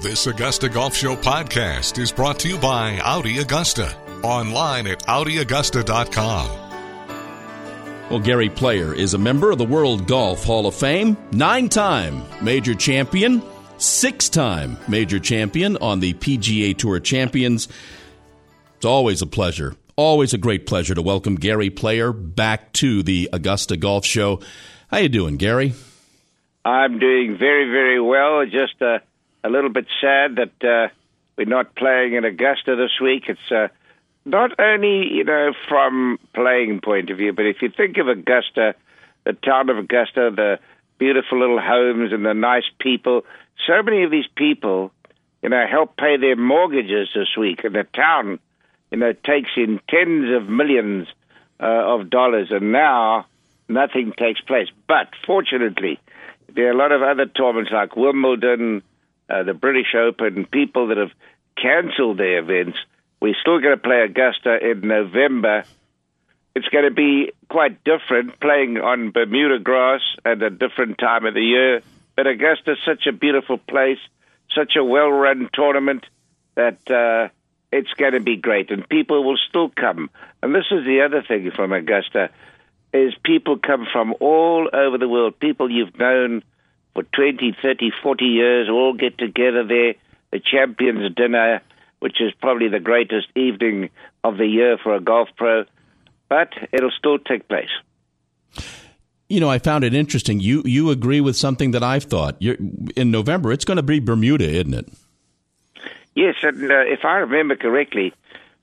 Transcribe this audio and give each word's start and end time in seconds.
This 0.00 0.28
Augusta 0.28 0.68
Golf 0.68 0.94
Show 0.94 1.16
podcast 1.16 1.98
is 1.98 2.12
brought 2.12 2.38
to 2.40 2.48
you 2.48 2.56
by 2.56 2.98
Audi 3.02 3.38
Augusta. 3.38 3.92
Online 4.22 4.86
at 4.86 5.04
AudiAugusta.com. 5.06 6.48
Well, 8.08 8.20
Gary 8.20 8.48
Player 8.48 8.94
is 8.94 9.14
a 9.14 9.18
member 9.18 9.50
of 9.50 9.58
the 9.58 9.64
World 9.64 10.06
Golf 10.06 10.44
Hall 10.44 10.68
of 10.68 10.76
Fame, 10.76 11.16
nine 11.32 11.68
time 11.68 12.22
major 12.40 12.74
champion, 12.74 13.42
six 13.78 14.28
time 14.28 14.76
major 14.86 15.18
champion 15.18 15.76
on 15.78 15.98
the 15.98 16.14
PGA 16.14 16.76
Tour 16.78 17.00
Champions. 17.00 17.66
It's 18.76 18.84
always 18.86 19.20
a 19.20 19.26
pleasure, 19.26 19.74
always 19.96 20.32
a 20.32 20.38
great 20.38 20.64
pleasure 20.64 20.94
to 20.94 21.02
welcome 21.02 21.34
Gary 21.34 21.70
Player 21.70 22.12
back 22.12 22.72
to 22.74 23.02
the 23.02 23.28
Augusta 23.32 23.76
Golf 23.76 24.06
Show. 24.06 24.40
How 24.92 24.98
you 24.98 25.08
doing, 25.08 25.38
Gary? 25.38 25.74
I'm 26.64 26.98
doing 27.00 27.36
very, 27.36 27.68
very 27.70 28.00
well. 28.00 28.44
Just 28.46 28.80
uh, 28.80 28.98
a 29.44 29.48
little 29.48 29.70
bit 29.70 29.86
sad 30.00 30.36
that 30.36 30.64
uh, 30.64 30.88
we're 31.36 31.46
not 31.46 31.74
playing 31.74 32.14
in 32.14 32.24
Augusta 32.24 32.76
this 32.76 33.00
week. 33.00 33.24
It's 33.28 33.52
uh, 33.52 33.68
not 34.24 34.58
only, 34.58 35.08
you 35.12 35.24
know, 35.24 35.52
from 35.68 36.18
playing 36.34 36.80
point 36.80 37.10
of 37.10 37.18
view, 37.18 37.32
but 37.32 37.46
if 37.46 37.62
you 37.62 37.70
think 37.70 37.96
of 37.98 38.08
Augusta, 38.08 38.74
the 39.24 39.32
town 39.32 39.70
of 39.70 39.78
Augusta, 39.78 40.30
the 40.34 40.58
beautiful 40.98 41.38
little 41.38 41.60
homes 41.60 42.12
and 42.12 42.24
the 42.24 42.34
nice 42.34 42.68
people, 42.78 43.24
so 43.66 43.82
many 43.82 44.02
of 44.02 44.10
these 44.10 44.28
people, 44.36 44.92
you 45.42 45.48
know, 45.48 45.64
help 45.70 45.96
pay 45.96 46.16
their 46.16 46.36
mortgages 46.36 47.08
this 47.14 47.36
week, 47.36 47.64
and 47.64 47.74
the 47.74 47.84
town, 47.84 48.38
you 48.90 48.98
know, 48.98 49.12
takes 49.12 49.50
in 49.56 49.80
tens 49.88 50.34
of 50.34 50.48
millions 50.48 51.06
uh, 51.60 51.64
of 51.66 52.10
dollars, 52.10 52.48
and 52.50 52.72
now 52.72 53.26
nothing 53.68 54.12
takes 54.12 54.40
place. 54.40 54.68
But 54.86 55.08
fortunately, 55.26 56.00
there 56.54 56.68
are 56.68 56.72
a 56.72 56.76
lot 56.76 56.92
of 56.92 57.02
other 57.02 57.26
tournaments 57.26 57.70
like 57.70 57.96
Wimbledon, 57.96 58.82
uh, 59.28 59.42
the 59.42 59.54
British 59.54 59.94
Open, 59.94 60.46
people 60.46 60.88
that 60.88 60.96
have 60.96 61.12
cancelled 61.60 62.18
their 62.18 62.38
events. 62.38 62.78
We're 63.20 63.36
still 63.40 63.60
going 63.60 63.76
to 63.76 63.82
play 63.82 64.02
Augusta 64.02 64.58
in 64.70 64.86
November. 64.86 65.64
It's 66.54 66.68
going 66.68 66.84
to 66.84 66.94
be 66.94 67.32
quite 67.48 67.84
different 67.84 68.40
playing 68.40 68.78
on 68.78 69.10
Bermuda 69.10 69.58
grass 69.58 70.00
at 70.24 70.42
a 70.42 70.50
different 70.50 70.98
time 70.98 71.26
of 71.26 71.34
the 71.34 71.42
year. 71.42 71.82
But 72.16 72.26
Augusta 72.26 72.72
is 72.72 72.78
such 72.84 73.06
a 73.06 73.12
beautiful 73.12 73.58
place, 73.58 73.98
such 74.54 74.76
a 74.76 74.84
well 74.84 75.10
run 75.10 75.48
tournament 75.52 76.04
that 76.54 76.90
uh, 76.90 77.28
it's 77.70 77.92
going 77.94 78.14
to 78.14 78.20
be 78.20 78.36
great. 78.36 78.70
And 78.70 78.88
people 78.88 79.24
will 79.24 79.38
still 79.48 79.68
come. 79.68 80.10
And 80.42 80.54
this 80.54 80.66
is 80.70 80.84
the 80.84 81.02
other 81.02 81.22
thing 81.22 81.50
from 81.54 81.72
Augusta 81.72 82.30
is 82.92 83.14
people 83.22 83.58
come 83.58 83.86
from 83.92 84.14
all 84.20 84.68
over 84.72 84.98
the 84.98 85.08
world. 85.08 85.38
People 85.38 85.70
you've 85.70 85.98
known 85.98 86.42
for 86.98 87.04
20, 87.14 87.56
30, 87.62 87.92
40 88.02 88.24
years 88.24 88.68
all 88.68 88.92
get 88.92 89.18
together 89.18 89.64
there. 89.64 89.94
The 90.32 90.40
Champions 90.40 91.14
Dinner, 91.14 91.62
which 92.00 92.20
is 92.20 92.32
probably 92.40 92.68
the 92.68 92.80
greatest 92.80 93.28
evening 93.36 93.90
of 94.24 94.36
the 94.36 94.46
year 94.46 94.78
for 94.82 94.96
a 94.96 95.00
golf 95.00 95.28
pro, 95.36 95.64
but 96.28 96.48
it'll 96.72 96.90
still 96.90 97.18
take 97.18 97.46
place. 97.46 97.70
You 99.28 99.38
know, 99.38 99.48
I 99.48 99.58
found 99.60 99.84
it 99.84 99.94
interesting. 99.94 100.40
You 100.40 100.62
you 100.64 100.90
agree 100.90 101.20
with 101.20 101.36
something 101.36 101.70
that 101.70 101.84
I've 101.84 102.04
thought. 102.04 102.36
You're, 102.40 102.56
in 102.96 103.10
November, 103.12 103.52
it's 103.52 103.64
going 103.64 103.76
to 103.76 103.82
be 103.82 104.00
Bermuda, 104.00 104.48
isn't 104.48 104.74
it? 104.74 104.88
Yes, 106.16 106.34
and 106.42 106.70
uh, 106.70 106.80
if 106.80 107.04
I 107.04 107.18
remember 107.18 107.54
correctly, 107.54 108.12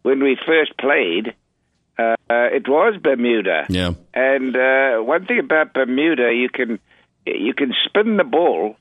when 0.01 0.21
we 0.21 0.37
first 0.45 0.77
played, 0.77 1.33
uh, 1.97 2.15
it 2.29 2.67
was 2.67 2.99
Bermuda. 3.01 3.65
Yeah. 3.69 3.93
And 4.13 4.55
uh, 4.57 4.97
one 5.03 5.25
thing 5.25 5.39
about 5.39 5.73
Bermuda, 5.73 6.33
you 6.33 6.49
can 6.49 6.79
you 7.25 7.53
can 7.53 7.73
spin 7.85 8.17
the 8.17 8.23
ball 8.23 8.75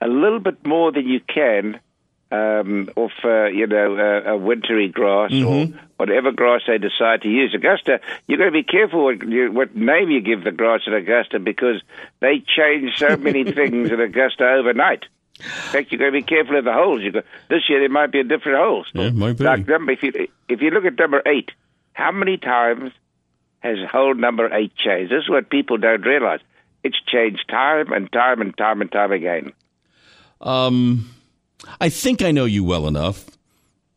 a 0.00 0.08
little 0.08 0.40
bit 0.40 0.64
more 0.66 0.92
than 0.92 1.08
you 1.08 1.20
can 1.20 1.80
um, 2.30 2.88
off, 2.96 3.12
uh, 3.24 3.44
you 3.46 3.66
know, 3.66 3.96
a, 3.96 4.32
a 4.32 4.36
wintry 4.36 4.88
grass 4.88 5.30
Mm-hmm. 5.30 5.76
or 5.76 5.80
whatever 5.98 6.32
grass 6.32 6.62
they 6.66 6.78
decide 6.78 7.22
to 7.22 7.28
use. 7.28 7.54
Augusta, 7.54 8.00
you've 8.26 8.38
got 8.38 8.46
to 8.46 8.50
be 8.50 8.62
careful 8.64 9.04
what, 9.04 9.22
you, 9.22 9.52
what 9.52 9.76
name 9.76 10.10
you 10.10 10.20
give 10.20 10.42
the 10.42 10.50
grass 10.50 10.80
at 10.86 10.94
Augusta 10.94 11.38
because 11.38 11.80
they 12.20 12.40
change 12.44 12.96
so 12.96 13.16
many 13.16 13.44
things 13.52 13.92
at 13.92 14.00
Augusta 14.00 14.44
overnight. 14.44 15.04
In 15.38 15.44
fact, 15.44 15.92
you've 15.92 15.98
got 16.00 16.06
to 16.06 16.12
be 16.12 16.22
careful 16.22 16.56
of 16.58 16.64
the 16.64 16.72
holes. 16.72 17.02
Got, 17.12 17.24
this 17.48 17.68
year 17.68 17.80
there 17.80 17.88
might 17.88 18.10
be 18.12 18.20
a 18.20 18.24
different 18.24 18.58
hole. 18.58 18.84
Yeah, 18.94 19.10
might 19.10 19.38
be. 19.38 19.44
Like 19.44 19.66
number, 19.68 19.92
if 19.92 20.02
you 20.02 20.28
if 20.48 20.60
you 20.60 20.70
look 20.70 20.84
at 20.84 20.98
number 20.98 21.22
eight, 21.26 21.50
how 21.92 22.12
many 22.12 22.36
times 22.36 22.92
has 23.60 23.76
hole 23.90 24.14
number 24.14 24.52
eight 24.54 24.74
changed? 24.76 25.12
This 25.12 25.24
is 25.24 25.30
what 25.30 25.50
people 25.50 25.78
don't 25.78 26.02
realize. 26.02 26.40
It's 26.84 27.00
changed 27.06 27.44
time 27.48 27.92
and 27.92 28.10
time 28.12 28.40
and 28.40 28.56
time 28.56 28.80
and 28.80 28.90
time 28.90 29.12
again. 29.12 29.52
Um, 30.40 31.10
I 31.80 31.88
think 31.88 32.22
I 32.22 32.32
know 32.32 32.44
you 32.44 32.64
well 32.64 32.88
enough 32.88 33.26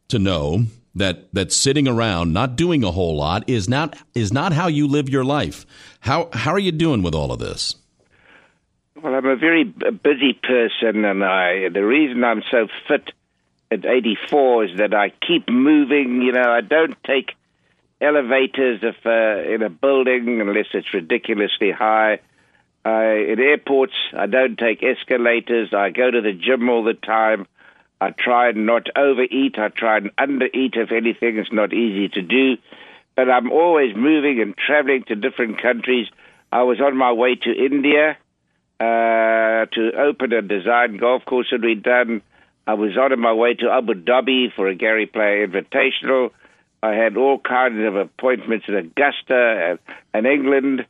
to 0.10 0.20
know 0.20 0.66
that 0.94 1.34
that 1.34 1.52
sitting 1.52 1.88
around 1.88 2.32
not 2.32 2.56
doing 2.56 2.84
a 2.84 2.92
whole 2.92 3.18
lot 3.18 3.48
is 3.50 3.68
not 3.68 3.98
is 4.14 4.32
not 4.32 4.54
how 4.54 4.68
you 4.68 4.88
live 4.88 5.10
your 5.10 5.26
life. 5.26 5.66
How 6.00 6.30
how 6.32 6.52
are 6.52 6.60
you 6.60 6.72
doing 6.72 7.04
with 7.04 7.14
all 7.14 7.32
of 7.32 7.40
this? 7.40 7.76
Well, 9.02 9.14
I'm 9.14 9.26
a 9.26 9.36
very 9.36 9.64
busy 9.64 10.34
person, 10.34 11.04
and 11.04 11.24
I 11.24 11.70
the 11.70 11.86
reason 11.86 12.24
I'm 12.24 12.44
so 12.50 12.68
fit 12.88 13.12
at 13.72 13.86
84 13.86 14.66
is 14.66 14.78
that 14.78 14.94
I 14.94 15.10
keep 15.10 15.50
moving. 15.50 16.22
You 16.22 16.32
know, 16.32 16.50
I 16.50 16.62
don't 16.62 16.96
take 17.04 17.34
elevators 18.00 18.80
if 18.84 18.96
uh, 19.06 19.54
in 19.54 19.64
a 19.64 19.70
building 19.70 20.40
unless 20.40 20.68
it's 20.74 20.94
ridiculously 20.94 21.72
high. 21.72 22.20
Uh, 22.86 23.32
in 23.32 23.40
airports, 23.40 23.96
I 24.16 24.28
don't 24.28 24.58
take 24.58 24.84
escalators. 24.84 25.74
I 25.74 25.90
go 25.90 26.12
to 26.12 26.22
the 26.22 26.34
gym 26.34 26.70
all 26.70 26.84
the 26.84 26.94
time. 26.94 27.48
I 28.00 28.12
try 28.12 28.50
and 28.50 28.66
not 28.66 28.88
overeat. 28.96 29.58
I 29.58 29.70
try 29.70 29.98
and 29.98 30.16
undereat 30.18 30.78
if 30.78 30.92
anything. 30.92 31.38
It's 31.38 31.52
not 31.52 31.74
easy 31.74 32.10
to 32.10 32.22
do. 32.22 32.58
But 33.16 33.30
I'm 33.30 33.52
always 33.52 33.96
moving 33.96 34.40
and 34.42 34.56
traveling 34.56 35.04
to 35.08 35.16
different 35.16 35.62
countries. 35.62 36.08
I 36.52 36.64
was 36.64 36.80
on 36.80 36.96
my 36.96 37.12
way 37.12 37.36
to 37.36 37.50
India 37.52 38.18
uh, 38.80 39.66
to 39.66 39.92
open 39.98 40.34
a 40.34 40.42
design 40.42 40.98
golf 40.98 41.26
course 41.26 41.48
that 41.52 41.62
we'd 41.62 41.82
done. 41.82 42.22
I 42.68 42.74
was 42.74 42.98
on 42.98 43.20
my 43.20 43.34
way 43.34 43.54
to 43.56 43.72
Abu 43.72 43.94
Dhabi 43.94 44.54
for 44.54 44.68
a 44.68 44.76
Gary 44.76 45.06
Player 45.06 45.48
Invitational. 45.48 46.32
I 46.84 46.94
had 46.94 47.18
all 47.18 47.40
kinds 47.40 47.80
of 47.86 47.96
appointments 47.96 48.66
in 48.68 48.76
Augusta 48.76 49.34
and, 49.34 49.80
and 50.14 50.28
England, 50.28 50.86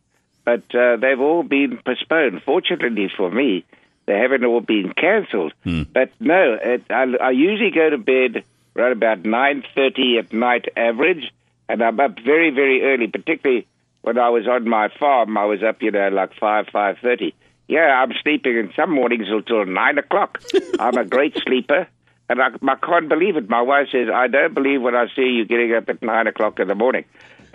but 0.45 0.63
uh, 0.73 0.95
they've 0.97 1.19
all 1.19 1.43
been 1.43 1.79
postponed. 1.85 2.43
Fortunately 2.43 3.11
for 3.15 3.29
me, 3.29 3.65
they 4.05 4.17
haven't 4.17 4.45
all 4.45 4.61
been 4.61 4.93
cancelled. 4.93 5.53
But 5.91 6.11
no, 6.19 6.57
it, 6.61 6.83
I, 6.89 7.05
I 7.21 7.31
usually 7.31 7.71
go 7.71 7.89
to 7.89 7.97
bed 7.97 8.43
around 8.75 8.91
about 8.91 9.25
nine 9.25 9.63
thirty 9.73 10.17
at 10.19 10.31
night 10.31 10.65
average, 10.77 11.31
and 11.67 11.81
I'm 11.81 11.99
up 11.99 12.19
very 12.23 12.51
very 12.51 12.83
early. 12.83 13.07
Particularly 13.07 13.67
when 14.03 14.17
I 14.19 14.29
was 14.29 14.47
on 14.47 14.69
my 14.69 14.89
farm, 14.99 15.37
I 15.37 15.45
was 15.45 15.63
up 15.63 15.81
you 15.81 15.91
know 15.91 16.09
like 16.09 16.33
five 16.39 16.67
five 16.71 16.97
thirty. 17.01 17.33
Yeah, 17.67 18.03
I'm 18.03 18.13
sleeping 18.21 18.57
in 18.57 18.71
some 18.75 18.91
mornings 18.93 19.25
until 19.27 19.65
nine 19.65 19.97
o'clock. 19.97 20.39
I'm 20.79 20.97
a 20.97 21.03
great 21.05 21.35
sleeper. 21.45 21.87
And 22.27 22.41
I, 22.41 22.47
I 22.47 22.75
can't 22.75 23.07
believe 23.07 23.37
it. 23.37 23.49
My 23.49 23.61
wife 23.61 23.89
says, 23.91 24.07
I 24.11 24.27
don't 24.27 24.53
believe 24.53 24.81
when 24.81 24.95
I 24.95 25.05
see 25.15 25.21
you 25.21 25.45
getting 25.45 25.73
up 25.75 25.89
at 25.89 26.01
nine 26.01 26.25
o'clock 26.25 26.59
in 26.59 26.67
the 26.67 26.75
morning. 26.75 27.05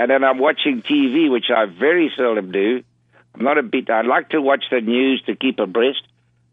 And 0.01 0.11
then 0.11 0.25
I'm 0.25 0.39
watching 0.39 0.81
TV, 0.81 1.31
which 1.31 1.51
I 1.55 1.67
very 1.67 2.11
seldom 2.17 2.51
do. 2.53 2.83
I'm 3.35 3.45
not 3.45 3.59
a 3.59 3.63
bit, 3.63 3.91
I 3.91 4.01
like 4.01 4.31
to 4.31 4.41
watch 4.41 4.65
the 4.71 4.81
news 4.81 5.23
to 5.27 5.35
keep 5.37 5.59
abreast. 5.61 6.03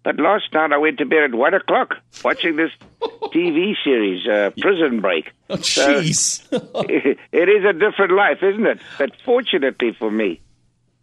But 0.03 0.17
last 0.19 0.53
night 0.53 0.73
I 0.73 0.77
went 0.77 0.97
to 0.99 1.05
bed 1.05 1.23
at 1.23 1.33
one 1.33 1.53
o'clock 1.53 1.95
watching 2.25 2.57
this 2.57 2.71
TV 3.01 3.73
series, 3.85 4.27
uh, 4.27 4.51
Prison 4.59 4.99
Break. 4.99 5.31
Oh, 5.49 5.55
So- 5.57 6.01
Jeez. 6.01 6.43
it 7.31 7.49
is 7.49 7.63
a 7.63 7.71
different 7.73 8.11
life, 8.13 8.39
isn't 8.43 8.65
it? 8.67 8.79
But 8.97 9.11
fortunately 9.23 9.95
for 9.97 10.11
me, 10.11 10.41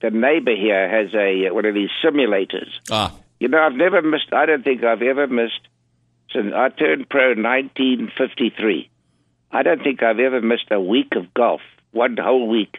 the 0.03 0.11
neighbor 0.11 0.55
here 0.55 0.87
has 0.89 1.15
a 1.15 1.51
one 1.51 1.65
of 1.65 1.75
these 1.75 1.91
simulators. 2.05 2.69
ah, 2.91 3.11
You 3.41 3.49
know, 3.49 3.63
I've 3.63 3.75
never 3.87 4.03
missed. 4.03 4.33
I 4.35 4.45
don't 4.45 4.63
think 4.65 4.85
I've 4.85 5.01
ever 5.03 5.27
missed 5.27 5.63
since 6.33 6.53
I 6.55 6.69
turned 6.69 7.09
pro 7.09 7.33
in 7.33 7.43
1953. 7.43 8.91
I 9.51 9.63
don't 9.63 9.83
think 9.83 10.03
I've 10.03 10.19
ever 10.19 10.43
missed 10.43 10.69
a 10.71 10.81
week 10.81 11.13
of 11.17 11.33
golf, 11.33 11.63
one 11.95 12.17
whole 12.17 12.49
week, 12.49 12.79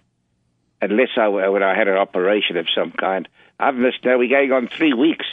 unless 0.82 1.10
I 1.18 1.28
when 1.28 1.64
I 1.64 1.76
had 1.76 1.88
an 1.88 1.98
operation 1.98 2.58
of 2.58 2.68
some 2.74 2.92
kind. 2.92 3.28
I've 3.60 3.76
missed. 3.76 4.04
Now 4.04 4.18
we're 4.18 4.30
going 4.30 4.52
on 4.52 4.68
three 4.68 4.94
weeks. 4.94 5.26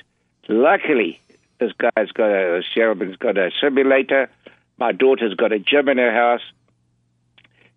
Luckily, 0.48 1.20
this 1.58 1.72
guy's 1.72 2.10
got 2.12 2.30
a 2.30 2.58
this 2.58 2.66
gentleman's 2.74 3.16
got 3.16 3.36
a 3.36 3.50
simulator. 3.60 4.30
My 4.78 4.92
daughter's 4.92 5.34
got 5.34 5.52
a 5.52 5.58
gym 5.58 5.88
in 5.88 5.98
her 5.98 6.12
house. 6.12 6.42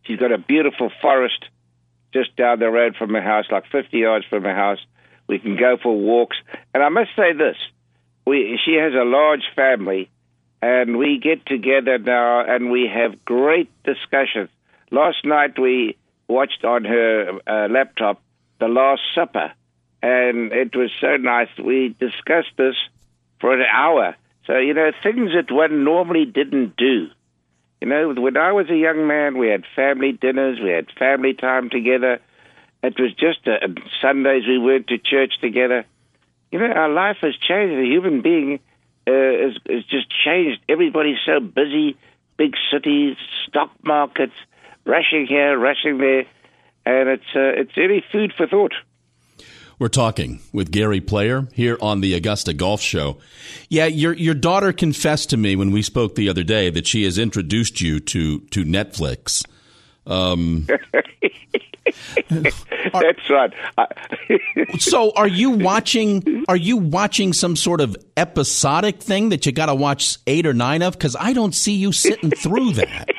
She's 0.03 0.19
got 0.19 0.31
a 0.31 0.37
beautiful 0.37 0.91
forest 1.01 1.45
just 2.13 2.35
down 2.35 2.59
the 2.59 2.69
road 2.69 2.95
from 2.95 3.13
her 3.13 3.21
house, 3.21 3.45
like 3.51 3.65
50 3.67 3.97
yards 3.97 4.25
from 4.25 4.43
her 4.43 4.55
house. 4.55 4.79
We 5.27 5.39
can 5.39 5.57
go 5.57 5.77
for 5.81 5.95
walks. 5.95 6.37
And 6.73 6.83
I 6.83 6.89
must 6.89 7.09
say 7.15 7.33
this 7.33 7.57
we, 8.25 8.59
she 8.63 8.75
has 8.75 8.93
a 8.93 9.03
large 9.03 9.43
family, 9.55 10.09
and 10.61 10.97
we 10.97 11.19
get 11.19 11.45
together 11.45 11.97
now 11.99 12.43
and 12.43 12.71
we 12.71 12.87
have 12.91 13.23
great 13.23 13.69
discussions. 13.83 14.49
Last 14.95 15.25
night 15.25 15.59
we 15.59 15.97
watched 16.29 16.63
on 16.63 16.85
her 16.85 17.39
uh, 17.45 17.67
laptop 17.67 18.21
The 18.61 18.69
Last 18.69 19.01
Supper, 19.13 19.51
and 20.01 20.53
it 20.53 20.73
was 20.73 20.89
so 21.01 21.17
nice. 21.17 21.49
We 21.61 21.93
discussed 21.99 22.55
this 22.55 22.75
for 23.41 23.53
an 23.53 23.65
hour. 23.69 24.15
So, 24.47 24.57
you 24.57 24.73
know, 24.73 24.91
things 25.03 25.31
that 25.35 25.53
one 25.53 25.83
normally 25.83 26.23
didn't 26.23 26.77
do. 26.77 27.09
You 27.81 27.87
know, 27.89 28.13
when 28.13 28.37
I 28.37 28.53
was 28.53 28.69
a 28.69 28.77
young 28.77 29.05
man, 29.05 29.37
we 29.37 29.49
had 29.49 29.65
family 29.75 30.13
dinners, 30.13 30.59
we 30.63 30.69
had 30.69 30.87
family 30.97 31.33
time 31.33 31.69
together. 31.69 32.21
It 32.81 32.97
was 32.97 33.13
just 33.15 33.45
a, 33.47 33.67
Sundays 34.01 34.47
we 34.47 34.59
went 34.59 34.87
to 34.87 34.97
church 34.97 35.33
together. 35.41 35.83
You 36.53 36.59
know, 36.59 36.67
our 36.67 36.87
life 36.87 37.17
has 37.19 37.35
changed. 37.35 37.75
The 37.75 37.85
human 37.85 38.21
being 38.21 38.61
uh, 39.05 39.73
just 39.89 40.09
changed. 40.23 40.61
Everybody's 40.69 41.19
so 41.25 41.41
busy, 41.41 41.97
big 42.37 42.53
cities, 42.71 43.17
stock 43.45 43.71
markets, 43.83 44.35
rushing 44.85 45.25
here, 45.27 45.57
rushing 45.57 45.97
there, 45.97 46.25
and 46.85 47.09
it's 47.09 47.35
uh, 47.35 47.61
it's 47.61 47.75
really 47.77 48.03
food 48.11 48.33
for 48.35 48.47
thought. 48.47 48.73
We're 49.77 49.89
talking 49.89 50.39
with 50.53 50.71
Gary 50.71 51.01
Player 51.01 51.49
here 51.53 51.77
on 51.81 51.99
the 51.99 52.13
Augusta 52.13 52.53
Golf 52.53 52.79
Show. 52.79 53.17
Yeah, 53.67 53.87
your 53.87 54.13
your 54.13 54.33
daughter 54.33 54.71
confessed 54.71 55.29
to 55.31 55.37
me 55.37 55.55
when 55.55 55.71
we 55.71 55.81
spoke 55.81 56.15
the 56.15 56.29
other 56.29 56.43
day 56.43 56.69
that 56.69 56.87
she 56.87 57.03
has 57.03 57.17
introduced 57.17 57.81
you 57.81 57.99
to 57.99 58.39
to 58.39 58.63
Netflix. 58.63 59.45
Um, 60.07 60.67
That's 62.29 63.29
right. 63.29 63.53
so, 64.79 65.11
are 65.11 65.27
you 65.27 65.51
watching? 65.51 66.45
Are 66.47 66.55
you 66.55 66.77
watching 66.77 67.33
some 67.33 67.55
sort 67.55 67.81
of 67.81 67.95
episodic 68.17 69.01
thing 69.01 69.29
that 69.29 69.45
you 69.45 69.51
got 69.51 69.67
to 69.67 69.75
watch 69.75 70.17
eight 70.25 70.45
or 70.45 70.53
nine 70.53 70.81
of? 70.81 70.93
Because 70.93 71.15
I 71.19 71.33
don't 71.33 71.53
see 71.53 71.73
you 71.73 71.91
sitting 71.91 72.31
through 72.31 72.73
that. 72.73 73.09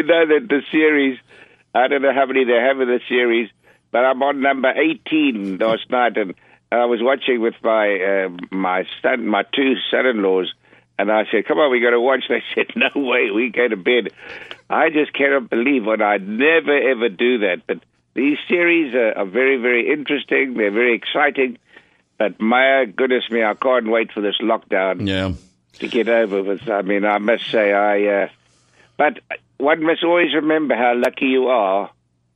You 0.00 0.06
know 0.06 0.26
that 0.26 0.48
the 0.48 0.62
series. 0.70 1.18
I 1.74 1.86
don't 1.88 2.02
know 2.02 2.12
how 2.12 2.26
many 2.26 2.44
they 2.44 2.54
have 2.54 2.80
in 2.80 2.88
the 2.88 3.00
series, 3.08 3.48
but 3.92 4.04
I'm 4.04 4.22
on 4.22 4.40
number 4.40 4.70
18 4.70 5.58
last 5.58 5.88
night, 5.88 6.16
and 6.16 6.34
I 6.72 6.86
was 6.86 7.00
watching 7.02 7.40
with 7.40 7.54
my 7.62 7.98
uh, 8.00 8.28
my 8.50 8.86
son, 9.02 9.26
my 9.26 9.44
two 9.54 9.74
son-in-laws, 9.90 10.52
and 10.98 11.12
I 11.12 11.24
said, 11.30 11.46
"Come 11.46 11.58
on, 11.58 11.70
we 11.70 11.80
got 11.80 11.90
to 11.90 12.00
watch." 12.00 12.24
They 12.28 12.42
said, 12.54 12.72
"No 12.76 12.90
way, 12.94 13.30
we 13.30 13.50
go 13.50 13.68
to 13.68 13.76
bed." 13.76 14.12
I 14.68 14.90
just 14.90 15.12
cannot 15.12 15.50
believe 15.50 15.84
what 15.84 16.00
I'd 16.00 16.26
never 16.26 16.76
ever 16.76 17.08
do 17.08 17.38
that. 17.38 17.66
But 17.66 17.80
these 18.14 18.38
series 18.48 18.94
are, 18.94 19.18
are 19.18 19.26
very, 19.26 19.56
very 19.56 19.92
interesting. 19.92 20.54
They're 20.54 20.70
very 20.70 20.94
exciting. 20.94 21.58
But 22.18 22.40
my 22.40 22.84
goodness 22.84 23.30
me, 23.30 23.42
I 23.42 23.54
can't 23.54 23.88
wait 23.88 24.12
for 24.12 24.20
this 24.20 24.38
lockdown. 24.40 25.06
Yeah. 25.06 25.32
To 25.74 25.88
get 25.88 26.08
over 26.08 26.42
with. 26.42 26.68
I 26.68 26.82
mean, 26.82 27.04
I 27.04 27.18
must 27.18 27.50
say, 27.50 27.72
I. 27.72 28.24
Uh, 28.24 28.28
but 28.96 29.20
one 29.60 29.84
must 29.84 30.02
always 30.04 30.34
remember 30.34 30.74
how 30.74 30.94
lucky 30.96 31.26
you 31.26 31.48
are 31.48 31.90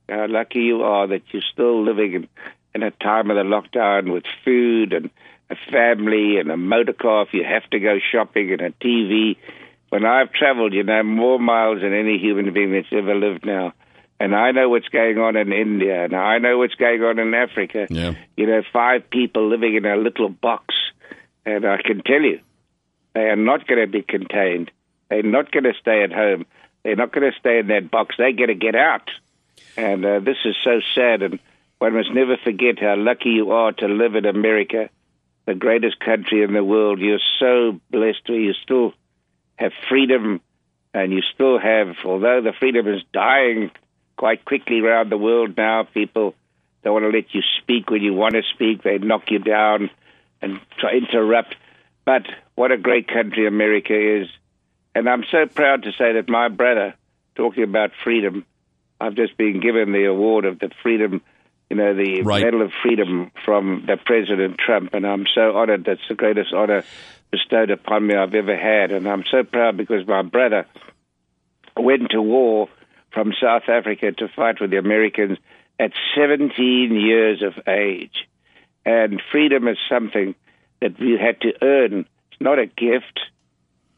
how 0.09 0.27
lucky 0.27 0.59
you 0.59 0.83
are 0.83 1.07
that 1.07 1.23
you're 1.31 1.41
still 1.51 1.83
living 1.83 2.13
in, 2.13 2.27
in 2.73 2.83
a 2.83 2.91
time 2.91 3.31
of 3.31 3.37
the 3.37 3.43
lockdown 3.43 4.13
with 4.13 4.23
food 4.43 4.93
and 4.93 5.09
a 5.49 5.55
family 5.71 6.37
and 6.39 6.49
a 6.51 6.57
motor 6.57 6.93
car 6.93 7.23
if 7.23 7.33
you 7.33 7.43
have 7.43 7.69
to 7.71 7.79
go 7.79 7.97
shopping 8.11 8.51
and 8.51 8.61
a 8.61 8.71
TV. 8.71 9.37
When 9.89 10.05
I've 10.05 10.31
traveled, 10.31 10.73
you 10.73 10.83
know, 10.83 11.03
more 11.03 11.39
miles 11.39 11.81
than 11.81 11.93
any 11.93 12.17
human 12.17 12.53
being 12.53 12.71
that's 12.71 12.87
ever 12.91 13.15
lived 13.15 13.45
now. 13.45 13.73
And 14.19 14.35
I 14.35 14.51
know 14.51 14.69
what's 14.69 14.87
going 14.87 15.17
on 15.17 15.35
in 15.35 15.51
India, 15.51 16.05
and 16.05 16.15
I 16.15 16.37
know 16.37 16.57
what's 16.57 16.75
going 16.75 17.01
on 17.03 17.19
in 17.19 17.33
Africa. 17.33 17.87
Yeah. 17.89 18.13
You 18.37 18.47
know, 18.47 18.61
five 18.71 19.09
people 19.09 19.49
living 19.49 19.75
in 19.75 19.85
a 19.85 19.97
little 19.97 20.29
box. 20.29 20.73
And 21.45 21.65
I 21.65 21.81
can 21.81 22.01
tell 22.01 22.21
you, 22.21 22.39
they 23.13 23.21
are 23.21 23.35
not 23.35 23.67
going 23.67 23.81
to 23.81 23.91
be 23.91 24.01
contained. 24.01 24.71
They're 25.09 25.21
not 25.21 25.51
going 25.51 25.65
to 25.65 25.73
stay 25.79 26.01
at 26.03 26.13
home. 26.13 26.45
They're 26.85 26.95
not 26.95 27.11
going 27.11 27.31
to 27.31 27.37
stay 27.39 27.57
in 27.57 27.67
that 27.69 27.89
box. 27.89 28.13
They're 28.15 28.31
going 28.31 28.49
to 28.49 28.53
get 28.53 28.75
out. 28.75 29.09
And 29.75 30.05
uh, 30.05 30.19
this 30.19 30.37
is 30.45 30.55
so 30.63 30.81
sad, 30.93 31.23
and 31.23 31.39
one 31.79 31.95
must 31.95 32.13
never 32.13 32.37
forget 32.37 32.77
how 32.79 32.95
lucky 32.95 33.29
you 33.29 33.51
are 33.51 33.71
to 33.71 33.87
live 33.87 34.13
in 34.13 34.27
America, 34.27 34.91
the 35.47 35.55
greatest 35.55 35.99
country 35.99 36.43
in 36.43 36.53
the 36.53 36.63
world. 36.63 36.99
You're 36.99 37.17
so 37.39 37.81
blessed 37.89 38.29
you 38.29 38.53
still 38.53 38.93
have 39.55 39.71
freedom, 39.89 40.41
and 40.93 41.11
you 41.11 41.23
still 41.33 41.57
have, 41.57 41.95
although 42.05 42.41
the 42.41 42.53
freedom 42.53 42.87
is 42.87 43.01
dying 43.11 43.71
quite 44.15 44.45
quickly 44.45 44.79
around 44.79 45.11
the 45.11 45.17
world 45.17 45.57
now, 45.57 45.87
people 45.91 46.35
don't 46.83 46.93
want 46.93 47.05
to 47.05 47.17
let 47.17 47.33
you 47.33 47.41
speak 47.63 47.89
when 47.89 48.03
you 48.03 48.13
want 48.13 48.35
to 48.35 48.43
speak. 48.53 48.83
They 48.83 48.99
knock 48.99 49.31
you 49.31 49.39
down 49.39 49.89
and 50.39 50.59
try 50.77 50.91
to 50.91 50.97
interrupt. 50.97 51.55
But 52.05 52.27
what 52.53 52.71
a 52.71 52.77
great 52.77 53.07
country 53.07 53.47
America 53.47 54.21
is. 54.21 54.27
And 54.95 55.09
I'm 55.09 55.25
so 55.29 55.45
proud 55.45 55.83
to 55.83 55.91
say 55.91 56.13
that 56.13 56.29
my 56.29 56.47
brother, 56.47 56.95
talking 57.35 57.63
about 57.63 57.91
freedom, 58.03 58.45
I've 58.99 59.15
just 59.15 59.35
been 59.37 59.59
given 59.59 59.91
the 59.91 60.05
award 60.05 60.45
of 60.45 60.57
the 60.57 60.71
freedom, 60.81 61.21
you 61.69 61.75
know, 61.75 61.93
the 61.93 62.21
right. 62.21 62.41
Medal 62.43 62.61
of 62.61 62.71
Freedom 62.81 63.29
from 63.43 63.83
the 63.85 63.97
President 63.97 64.57
Trump, 64.57 64.93
and 64.93 65.05
I'm 65.05 65.25
so 65.35 65.57
honored. 65.57 65.83
That's 65.83 66.07
the 66.07 66.15
greatest 66.15 66.53
honor 66.53 66.83
bestowed 67.29 67.71
upon 67.71 68.07
me 68.07 68.15
I've 68.15 68.33
ever 68.33 68.55
had, 68.55 68.91
and 68.91 69.05
I'm 69.05 69.25
so 69.29 69.43
proud 69.43 69.75
because 69.75 70.07
my 70.07 70.21
brother 70.21 70.65
went 71.75 72.11
to 72.11 72.21
war 72.21 72.69
from 73.11 73.33
South 73.41 73.63
Africa 73.67 74.13
to 74.13 74.29
fight 74.29 74.61
with 74.61 74.71
the 74.71 74.77
Americans 74.77 75.37
at 75.77 75.91
17 76.15 76.95
years 76.95 77.43
of 77.43 77.67
age, 77.67 78.29
and 78.85 79.21
freedom 79.29 79.67
is 79.67 79.77
something 79.89 80.35
that 80.81 80.97
we 80.97 81.17
had 81.19 81.41
to 81.41 81.51
earn. 81.61 82.05
It's 82.31 82.41
not 82.41 82.59
a 82.59 82.65
gift. 82.65 83.19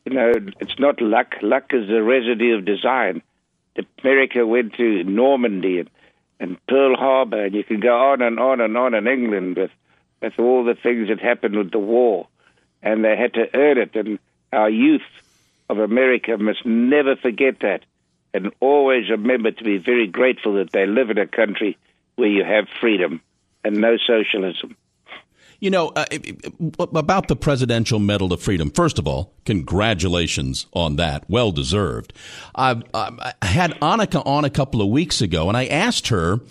You 0.08 0.14
know, 0.14 0.32
it's 0.62 0.80
not 0.80 1.02
luck. 1.02 1.36
Luck 1.42 1.74
is 1.74 1.90
the 1.90 2.02
residue 2.02 2.56
of 2.58 2.64
design. 2.64 3.22
America 4.02 4.48
went 4.48 4.76
to 4.76 5.04
Normandy 5.04 5.80
and, 5.80 5.90
and 6.40 6.66
Pearl 6.66 6.96
Harbor, 6.96 7.44
and 7.44 7.54
you 7.54 7.66
can 7.66 7.82
go 7.82 7.94
on 7.94 8.22
and 8.22 8.40
on 8.40 8.62
and 8.62 8.78
on 8.78 8.94
in 8.94 9.06
England 9.06 9.58
with 9.58 9.72
with 10.22 10.40
all 10.40 10.64
the 10.64 10.76
things 10.76 11.10
that 11.10 11.20
happened 11.20 11.58
with 11.58 11.72
the 11.72 11.80
war, 11.80 12.28
and 12.82 13.04
they 13.04 13.18
had 13.18 13.34
to 13.34 13.54
earn 13.54 13.78
it. 13.78 13.98
And 13.98 14.18
our 14.54 14.70
youth 14.70 15.02
of 15.70 15.78
America 15.78 16.38
must 16.38 16.66
never 16.66 17.18
forget 17.18 17.60
that, 17.60 17.82
and 18.34 18.54
always 18.62 19.10
remember 19.10 19.52
to 19.52 19.64
be 19.66 19.78
very 19.78 20.08
grateful 20.08 20.54
that 20.54 20.72
they 20.72 20.86
live 20.86 21.10
in 21.10 21.18
a 21.18 21.28
country 21.28 21.78
where 22.16 22.30
you 22.30 22.46
have 22.46 22.70
freedom 22.80 23.20
and 23.66 23.82
no 23.82 23.98
socialism. 23.98 24.78
You 25.60 25.72
know, 25.72 25.88
uh, 25.96 26.06
about 26.80 27.28
the 27.28 27.36
Presidential 27.36 27.98
Medal 27.98 28.32
of 28.32 28.42
Freedom, 28.42 28.70
first 28.70 29.00
of 29.00 29.08
all, 29.08 29.34
congratulations 29.44 30.68
on 30.74 30.98
that. 30.98 31.28
Well 31.28 31.52
deserved. 31.52 32.14
I, 32.54 32.82
I 32.94 33.34
had 33.42 33.72
Annika 33.80 34.22
on 34.26 34.46
a 34.46 34.52
couple 34.52 34.84
of 34.84 34.90
weeks 34.90 35.20
ago, 35.20 35.48
and 35.48 35.58
I 35.58 35.66
asked 35.66 36.10
her, 36.10 36.42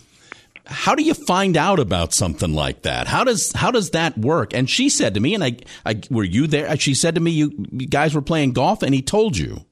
how 0.66 0.96
do 0.96 1.04
you 1.04 1.14
find 1.14 1.56
out 1.56 1.78
about 1.78 2.12
something 2.12 2.52
like 2.52 2.82
that? 2.82 3.06
How 3.06 3.22
does 3.22 3.52
how 3.52 3.70
does 3.70 3.90
that 3.90 4.18
work? 4.18 4.52
And 4.52 4.68
she 4.68 4.88
said 4.88 5.14
to 5.14 5.20
me, 5.20 5.34
and 5.34 5.44
I, 5.44 5.58
I 5.84 6.00
were 6.10 6.24
you 6.24 6.48
there? 6.48 6.76
She 6.76 6.94
said 6.94 7.14
to 7.14 7.20
me, 7.20 7.30
you, 7.30 7.66
you 7.70 7.86
guys 7.86 8.14
were 8.14 8.22
playing 8.22 8.52
golf, 8.52 8.82
and 8.82 8.92
he 8.92 9.02
told 9.02 9.36
you. 9.36 9.64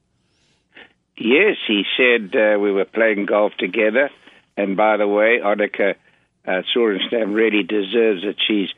Yes, 1.17 1.57
he 1.67 1.83
said 1.97 2.35
uh, 2.35 2.59
we 2.59 2.71
were 2.71 2.85
playing 2.85 3.25
golf 3.25 3.53
together. 3.57 4.09
And 4.57 4.77
by 4.77 4.95
the 4.95 5.07
way, 5.07 5.39
Annika 5.43 5.95
uh, 6.47 6.61
Sorenstam 6.73 7.33
really 7.33 7.63
deserves 7.63 8.23
it. 8.23 8.37
She's 8.47 8.69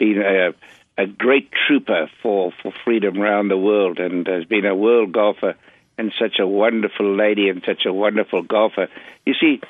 been 0.00 0.20
a, 0.20 0.54
a 1.00 1.06
great 1.06 1.50
trooper 1.66 2.10
for, 2.22 2.52
for 2.62 2.72
freedom 2.84 3.20
around 3.20 3.48
the 3.48 3.56
world 3.56 4.00
and 4.00 4.26
has 4.26 4.44
been 4.46 4.66
a 4.66 4.74
world 4.74 5.12
golfer 5.12 5.54
and 5.96 6.12
such 6.18 6.38
a 6.40 6.46
wonderful 6.46 7.14
lady 7.14 7.48
and 7.50 7.62
such 7.64 7.84
a 7.86 7.92
wonderful 7.92 8.42
golfer. 8.42 8.88
You 9.26 9.34
see, 9.34 9.60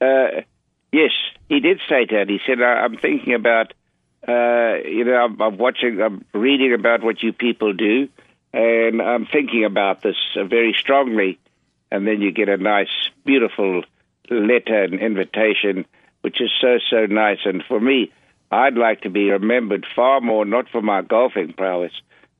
uh, 0.00 0.40
yes, 0.90 1.12
he 1.48 1.60
did 1.60 1.80
say 1.88 2.06
that. 2.10 2.26
He 2.28 2.40
said, 2.46 2.60
I'm 2.60 2.96
thinking 2.96 3.34
about, 3.34 3.74
uh, 4.26 4.80
you 4.84 5.04
know, 5.04 5.16
I'm, 5.16 5.40
I'm, 5.40 5.58
watching, 5.58 6.00
I'm 6.00 6.24
reading 6.32 6.72
about 6.72 7.04
what 7.04 7.22
you 7.22 7.32
people 7.32 7.74
do, 7.74 8.08
and 8.52 9.02
I'm 9.02 9.26
thinking 9.26 9.64
about 9.64 10.02
this 10.02 10.16
very 10.34 10.74
strongly. 10.78 11.38
And 11.90 12.08
then 12.08 12.22
you 12.22 12.32
get 12.32 12.48
a 12.48 12.56
nice, 12.56 13.10
beautiful 13.24 13.82
letter 14.30 14.84
and 14.84 14.98
invitation, 15.00 15.84
which 16.22 16.40
is 16.40 16.50
so, 16.60 16.78
so 16.90 17.06
nice. 17.06 17.40
And 17.44 17.62
for 17.68 17.78
me, 17.78 18.10
I'd 18.54 18.76
like 18.76 19.00
to 19.00 19.10
be 19.10 19.30
remembered 19.30 19.84
far 19.96 20.20
more 20.20 20.44
not 20.44 20.68
for 20.68 20.80
my 20.80 21.02
golfing 21.02 21.54
prowess. 21.54 21.90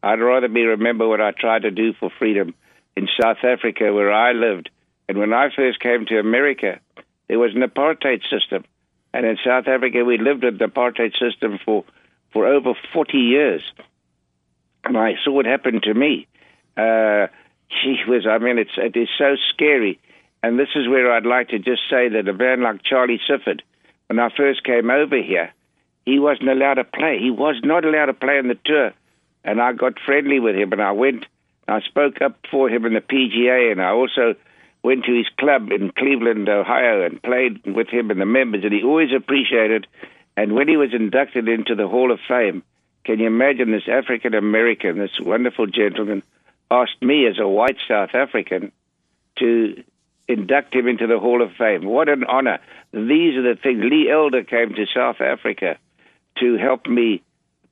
I'd 0.00 0.21
rather 0.21 0.47
be 0.47 0.62
remembered 0.62 1.09
what 1.09 1.21
I 1.21 1.33
tried 1.33 1.62
to 1.62 1.73
do 1.73 1.92
for 1.92 2.09
freedom 2.21 2.54
in 2.97 3.09
South 3.21 3.38
Africa, 3.42 3.92
where 3.92 4.12
I 4.12 4.30
lived. 4.30 4.71
And 5.09 5.18
when 5.18 5.33
I 5.33 5.49
first 5.54 5.80
came 5.80 6.06
to 6.06 6.21
America, 6.21 6.78
there 7.26 7.40
was 7.40 7.56
an 7.56 7.62
apartheid 7.62 8.23
system. 8.30 8.64
And 9.12 9.26
in 9.26 9.38
South 9.44 9.66
Africa, 9.66 10.04
we 10.04 10.18
lived 10.18 10.44
in 10.44 10.56
the 10.56 10.66
apartheid 10.66 11.18
system 11.18 11.59
for, 11.64 11.83
for 12.33 12.47
over 12.47 12.75
40 12.92 13.18
years. 13.18 13.62
And 14.85 14.97
I 14.97 15.14
saw 15.25 15.33
what 15.33 15.47
happened 15.47 15.83
to 15.83 15.94
me. 15.94 16.28
Uh, 16.76 17.26
whiz, 18.06 18.25
I 18.25 18.38
mean, 18.38 18.59
it's, 18.59 18.76
it 18.76 18.97
is 18.97 19.09
so 19.18 19.35
scary. 19.52 19.99
And 20.44 20.61
this 20.61 20.68
is 20.76 20.87
where 20.87 21.11
I'd 21.11 21.26
like 21.26 21.49
to 21.49 21.59
just 21.59 21.83
say 21.90 22.09
that 22.11 22.28
a 22.28 22.33
man 22.33 22.62
like 22.62 22.85
Charlie 22.85 23.21
Sifford, 23.28 23.62
when 24.06 24.21
I 24.21 24.28
first 24.37 24.62
came 24.62 24.90
over 24.90 25.21
here, 25.21 25.52
he 26.04 26.18
wasn't 26.18 26.50
allowed 26.50 26.75
to 26.75 26.84
play. 26.84 27.18
He 27.18 27.30
was 27.30 27.56
not 27.62 27.84
allowed 27.84 28.06
to 28.06 28.14
play 28.14 28.38
on 28.38 28.49
the 28.49 28.58
tour. 28.64 28.92
And 29.42 29.61
I 29.61 29.73
got 29.73 29.99
friendly 30.04 30.40
with 30.40 30.56
him, 30.56 30.73
and 30.73 30.82
I 30.82 30.92
went, 30.92 31.26
I 31.68 31.80
spoke 31.80 32.20
up 32.20 32.38
for 32.50 32.68
him 32.68 32.84
in 32.87 32.94
the 32.94 33.00
PGA, 33.00 33.73
and 33.73 33.80
I 33.80 33.90
also 33.90 34.34
went 34.82 35.04
to 35.04 35.16
his 35.16 35.28
club 35.38 35.70
in 35.73 35.92
Cleveland, 35.92 36.49
Ohio, 36.49 37.04
and 37.04 37.23
played 37.23 37.64
with 37.64 37.88
him 37.88 38.11
and 38.11 38.20
the 38.20 38.26
members, 38.26 38.64
and 38.64 38.73
he 38.73 38.82
always 38.82 39.12
appreciated. 39.16 39.87
And 40.37 40.54
when 40.54 40.68
he 40.68 40.76
was 40.76 40.92
inducted 40.92 41.49
into 41.49 41.75
the 41.75 41.88
Hall 41.88 42.11
of 42.11 42.20
Fame, 42.26 42.62
can 43.04 43.18
you 43.18 43.26
imagine 43.26 43.70
this 43.70 43.88
African 43.88 44.34
American, 44.34 44.99
this 44.99 45.18
wonderful 45.20 45.66
gentleman, 45.66 46.23
asked 46.70 47.00
me 47.02 47.26
as 47.26 47.38
a 47.38 47.49
white 47.49 47.76
South 47.87 48.14
African 48.14 48.73
to 49.37 49.82
induct 50.28 50.75
him 50.75 50.88
into 50.88 51.06
the 51.06 51.18
Hall 51.18 51.42
of 51.42 51.52
Fame. 51.52 51.84
What 51.84 52.08
an 52.08 52.25
honor. 52.25 52.58
These 52.92 53.37
are 53.37 53.42
the 53.42 53.58
things. 53.62 53.84
Lee 53.84 54.11
Elder 54.11 54.42
came 54.42 54.75
to 54.75 54.87
South 54.87 55.20
Africa 55.20 55.78
to 56.38 56.57
help 56.57 56.87
me 56.87 57.23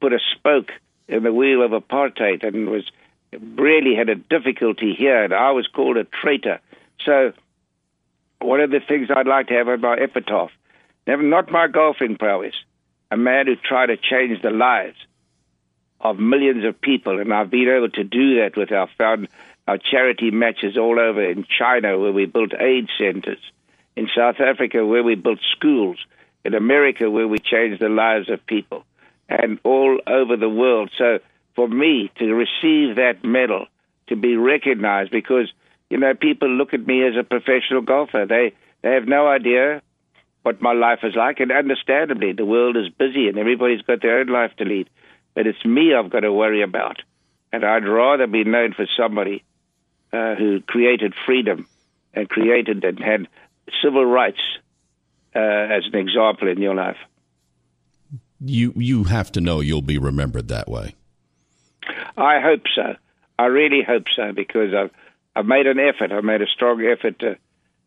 put 0.00 0.12
a 0.12 0.18
spoke 0.34 0.72
in 1.08 1.22
the 1.22 1.32
wheel 1.32 1.62
of 1.62 1.70
apartheid 1.70 2.44
and 2.44 2.68
was 2.68 2.84
really 3.56 3.94
had 3.94 4.08
a 4.08 4.14
difficulty 4.14 4.94
here, 4.94 5.24
and 5.24 5.32
I 5.32 5.52
was 5.52 5.66
called 5.66 5.96
a 5.96 6.04
traitor. 6.04 6.60
So, 7.04 7.32
one 8.40 8.60
of 8.60 8.70
the 8.70 8.80
things 8.80 9.08
I'd 9.10 9.26
like 9.26 9.48
to 9.48 9.54
have 9.54 9.68
on 9.68 9.80
my 9.80 9.96
epitaph, 9.96 10.50
never, 11.06 11.22
not 11.22 11.50
my 11.50 11.68
golfing 11.68 12.16
prowess, 12.16 12.54
a 13.10 13.16
man 13.16 13.46
who 13.46 13.56
tried 13.56 13.86
to 13.86 13.96
change 13.96 14.42
the 14.42 14.50
lives 14.50 14.96
of 16.00 16.18
millions 16.18 16.64
of 16.64 16.80
people, 16.80 17.20
and 17.20 17.32
I've 17.32 17.50
been 17.50 17.68
able 17.68 17.90
to 17.90 18.04
do 18.04 18.40
that 18.40 18.56
with 18.56 18.72
our 18.72 18.88
found 18.98 19.28
our 19.68 19.78
charity 19.78 20.32
matches 20.32 20.76
all 20.76 20.98
over 20.98 21.22
in 21.22 21.46
China, 21.46 21.96
where 21.96 22.12
we 22.12 22.26
built 22.26 22.52
aid 22.58 22.88
centers, 22.98 23.38
in 23.94 24.08
South 24.14 24.40
Africa, 24.40 24.84
where 24.84 25.04
we 25.04 25.14
built 25.14 25.38
schools, 25.56 25.98
in 26.44 26.54
America, 26.54 27.10
where 27.10 27.28
we 27.28 27.38
change 27.38 27.78
the 27.78 27.88
lives 27.88 28.28
of 28.28 28.44
people, 28.46 28.84
and 29.28 29.58
all 29.64 29.98
over 30.06 30.36
the 30.36 30.48
world. 30.48 30.90
So, 30.96 31.18
for 31.54 31.68
me 31.68 32.10
to 32.18 32.34
receive 32.34 32.96
that 32.96 33.24
medal, 33.24 33.66
to 34.08 34.16
be 34.16 34.36
recognized, 34.36 35.10
because 35.10 35.52
you 35.90 35.98
know 35.98 36.14
people 36.14 36.48
look 36.48 36.74
at 36.74 36.86
me 36.86 37.06
as 37.06 37.16
a 37.16 37.22
professional 37.22 37.82
golfer, 37.82 38.26
they 38.26 38.52
they 38.82 38.92
have 38.92 39.06
no 39.06 39.28
idea 39.28 39.82
what 40.42 40.60
my 40.60 40.72
life 40.72 41.00
is 41.04 41.14
like, 41.14 41.40
and 41.40 41.52
understandably, 41.52 42.32
the 42.32 42.44
world 42.44 42.76
is 42.76 42.88
busy 42.88 43.28
and 43.28 43.38
everybody's 43.38 43.82
got 43.82 44.02
their 44.02 44.18
own 44.18 44.26
life 44.26 44.50
to 44.56 44.64
lead. 44.64 44.90
But 45.34 45.46
it's 45.46 45.64
me 45.64 45.94
I've 45.94 46.10
got 46.10 46.20
to 46.20 46.32
worry 46.32 46.62
about, 46.62 46.96
and 47.52 47.64
I'd 47.64 47.86
rather 47.86 48.26
be 48.26 48.44
known 48.44 48.72
for 48.72 48.86
somebody 48.96 49.44
uh, 50.12 50.34
who 50.34 50.60
created 50.60 51.14
freedom 51.24 51.66
and 52.12 52.28
created 52.28 52.84
and 52.84 52.98
had 52.98 53.28
civil 53.82 54.04
rights 54.04 54.40
uh, 55.34 55.38
as 55.38 55.84
an 55.92 55.98
example 55.98 56.48
in 56.48 56.60
your 56.60 56.74
life. 56.74 56.96
You 58.40 58.72
you 58.76 59.04
have 59.04 59.30
to 59.32 59.40
know 59.40 59.60
you'll 59.60 59.82
be 59.82 59.98
remembered 59.98 60.48
that 60.48 60.68
way. 60.68 60.94
I 62.16 62.40
hope 62.40 62.62
so. 62.74 62.96
I 63.38 63.46
really 63.46 63.82
hope 63.82 64.04
so 64.14 64.32
because 64.32 64.74
I've 64.74 64.90
I've 65.34 65.46
made 65.46 65.66
an 65.66 65.78
effort. 65.78 66.12
I've 66.12 66.24
made 66.24 66.42
a 66.42 66.46
strong 66.46 66.84
effort 66.84 67.18
to. 67.20 67.36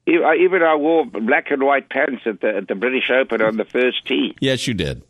Even 0.08 0.62
I 0.62 0.76
wore 0.76 1.06
black 1.06 1.50
and 1.50 1.64
white 1.64 1.90
pants 1.90 2.22
at 2.26 2.40
the 2.42 2.58
at 2.58 2.68
the 2.68 2.76
British 2.76 3.10
Open 3.10 3.42
on 3.42 3.58
the 3.58 3.66
first 3.66 4.06
tee. 4.06 4.36
Yes, 4.40 4.68
you 4.68 4.76
did. 4.76 5.02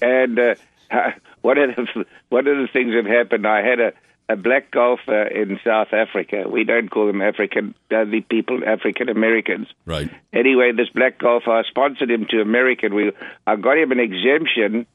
And 0.00 0.38
uh, 0.38 0.54
one 1.42 1.58
of 1.58 1.76
the 1.76 2.04
one 2.28 2.46
of 2.46 2.56
the 2.56 2.68
things 2.72 2.92
that 2.94 3.06
happened, 3.06 3.46
I 3.46 3.62
had 3.62 3.80
a 3.80 3.92
a 4.30 4.36
black 4.36 4.70
golfer 4.70 5.22
in 5.24 5.58
South 5.64 5.92
Africa. 5.92 6.44
We 6.48 6.62
don't 6.62 6.88
call 6.88 7.08
them 7.08 7.20
African, 7.20 7.74
uh, 7.90 8.04
the 8.04 8.20
people 8.20 8.60
African 8.64 9.08
Americans. 9.08 9.66
Right. 9.84 10.08
Anyway, 10.32 10.70
this 10.76 10.88
black 10.88 11.18
golfer, 11.18 11.50
I 11.50 11.62
sponsored 11.64 12.10
him 12.10 12.26
to 12.30 12.40
American. 12.40 12.94
We, 12.94 13.12
I 13.46 13.56
got 13.56 13.76
him 13.76 13.90
an 13.90 13.98
exemption 13.98 14.86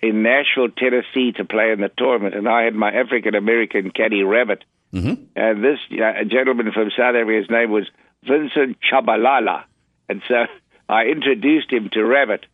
in 0.00 0.22
Nashville, 0.22 0.68
Tennessee, 0.68 1.32
to 1.32 1.44
play 1.44 1.72
in 1.72 1.80
the 1.80 1.90
tournament, 1.96 2.36
and 2.36 2.48
I 2.48 2.62
had 2.62 2.74
my 2.74 2.92
African 2.92 3.34
American 3.34 3.90
caddy 3.90 4.22
Rabbit. 4.22 4.62
Mm-hmm. 4.94 5.24
And 5.34 5.64
this 5.64 5.78
uh, 5.92 6.24
gentleman 6.24 6.70
from 6.72 6.90
South 6.96 7.16
Africa, 7.16 7.36
his 7.36 7.50
name 7.50 7.72
was 7.72 7.88
Vincent 8.22 8.78
Tshabalala, 8.80 9.64
and 10.08 10.22
so 10.28 10.46
I 10.88 11.06
introduced 11.06 11.72
him 11.72 11.90
to 11.94 12.04
Rabbit, 12.04 12.46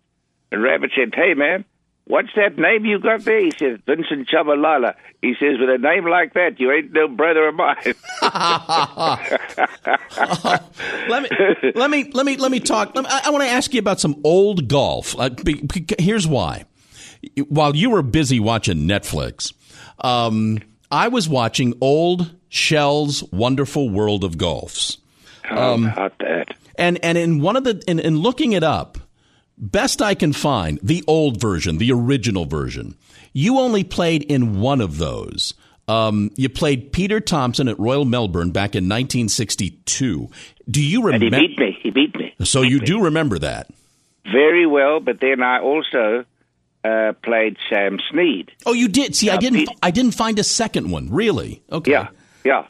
and 0.51 0.63
Rabbit 0.63 0.93
said, 0.97 1.15
"Hey, 1.15 1.35
man." 1.35 1.67
What's 2.07 2.29
that 2.37 2.59
name 2.59 2.85
you 2.85 2.99
got 2.99 3.25
there? 3.25 3.41
He 3.41 3.51
says, 3.51 3.79
Vincent 3.87 4.29
Tshabalala. 4.29 4.95
He 5.23 5.35
says, 5.41 5.59
with 5.59 5.71
a 5.71 5.79
name 5.79 6.07
like 6.07 6.35
that, 6.35 6.61
you 6.61 6.71
ain't 6.71 6.93
no 6.93 7.09
brother 7.09 7.49
of 7.49 7.55
mine. 7.55 7.77
let 11.09 11.23
me 11.23 11.31
let 11.75 11.91
me 11.91 12.11
let 12.13 12.27
me 12.27 12.37
let 12.37 12.51
me 12.51 12.61
talk. 12.61 12.93
I, 12.95 13.23
I 13.25 13.31
want 13.31 13.43
to 13.43 13.49
ask 13.49 13.73
you 13.73 13.81
about 13.81 14.01
some 14.01 14.21
old 14.23 14.69
golf. 14.69 15.19
Uh, 15.19 15.31
be, 15.31 15.67
here's 15.99 16.27
why. 16.27 16.67
While 17.49 17.75
you 17.75 17.89
were 17.89 18.03
busy 18.03 18.39
watching 18.39 18.81
Netflix, 18.81 19.55
um, 20.01 20.59
I 20.91 21.09
was 21.09 21.27
watching 21.27 21.73
old 21.81 22.35
Shell's 22.51 23.25
Wonderful 23.33 23.89
World 23.89 24.25
of 24.25 24.37
Golfs. 24.37 24.99
Um, 25.51 25.85
How 25.85 26.07
about 26.07 26.19
that? 26.19 26.55
And 26.77 27.03
and 27.03 27.17
in 27.17 27.41
one 27.41 27.57
of 27.57 27.65
the 27.65 27.83
in, 27.87 27.99
in 27.99 28.19
looking 28.19 28.53
it 28.53 28.63
up, 28.63 28.99
best 29.59 30.03
I 30.03 30.15
can 30.15 30.33
find, 30.33 30.79
the 30.83 31.03
old 31.07 31.41
version, 31.41 31.79
the 31.79 31.93
original 31.93 32.45
version. 32.47 32.95
You 33.33 33.59
only 33.59 33.85
played 33.85 34.23
in 34.23 34.61
one 34.61 34.81
of 34.81 34.99
those. 34.99 35.55
Um, 35.87 36.31
you 36.37 36.49
played 36.49 36.93
Peter 36.93 37.21
Thomson 37.21 37.69
at 37.69 37.79
Royal 37.79 38.05
Melbourne 38.05 38.51
back 38.53 38.75
in 38.75 38.85
1962. 38.89 40.31
Do 40.71 40.83
you 40.83 41.03
remember? 41.03 41.27
And 41.27 41.35
he 41.35 41.49
beat 41.49 41.59
me. 41.59 41.79
He 41.83 41.91
beat 41.91 42.17
me. 42.17 42.35
So 42.45 42.63
you 42.63 42.81
do 42.81 43.05
remember 43.05 43.39
that? 43.41 43.69
Very 44.25 44.67
well, 44.67 45.01
but 45.01 45.21
then 45.21 45.43
I 45.43 45.61
also 45.61 46.25
uh, 46.85 47.13
played 47.23 47.57
Sam 47.69 47.99
Snead. 48.11 48.51
Oh, 48.65 48.73
you 48.73 48.89
did. 48.89 49.15
See, 49.15 49.29
I 49.29 49.35
Uh, 49.35 49.39
didn't. 49.41 49.59
Pete- 49.67 49.79
I 49.83 49.91
didn't 49.91 50.13
find 50.13 50.39
a 50.39 50.45
second 50.45 50.91
one. 50.91 51.11
Really? 51.11 51.63
Okay. 51.71 51.91
Yeah, 51.91 52.09
yeah. 52.45 52.67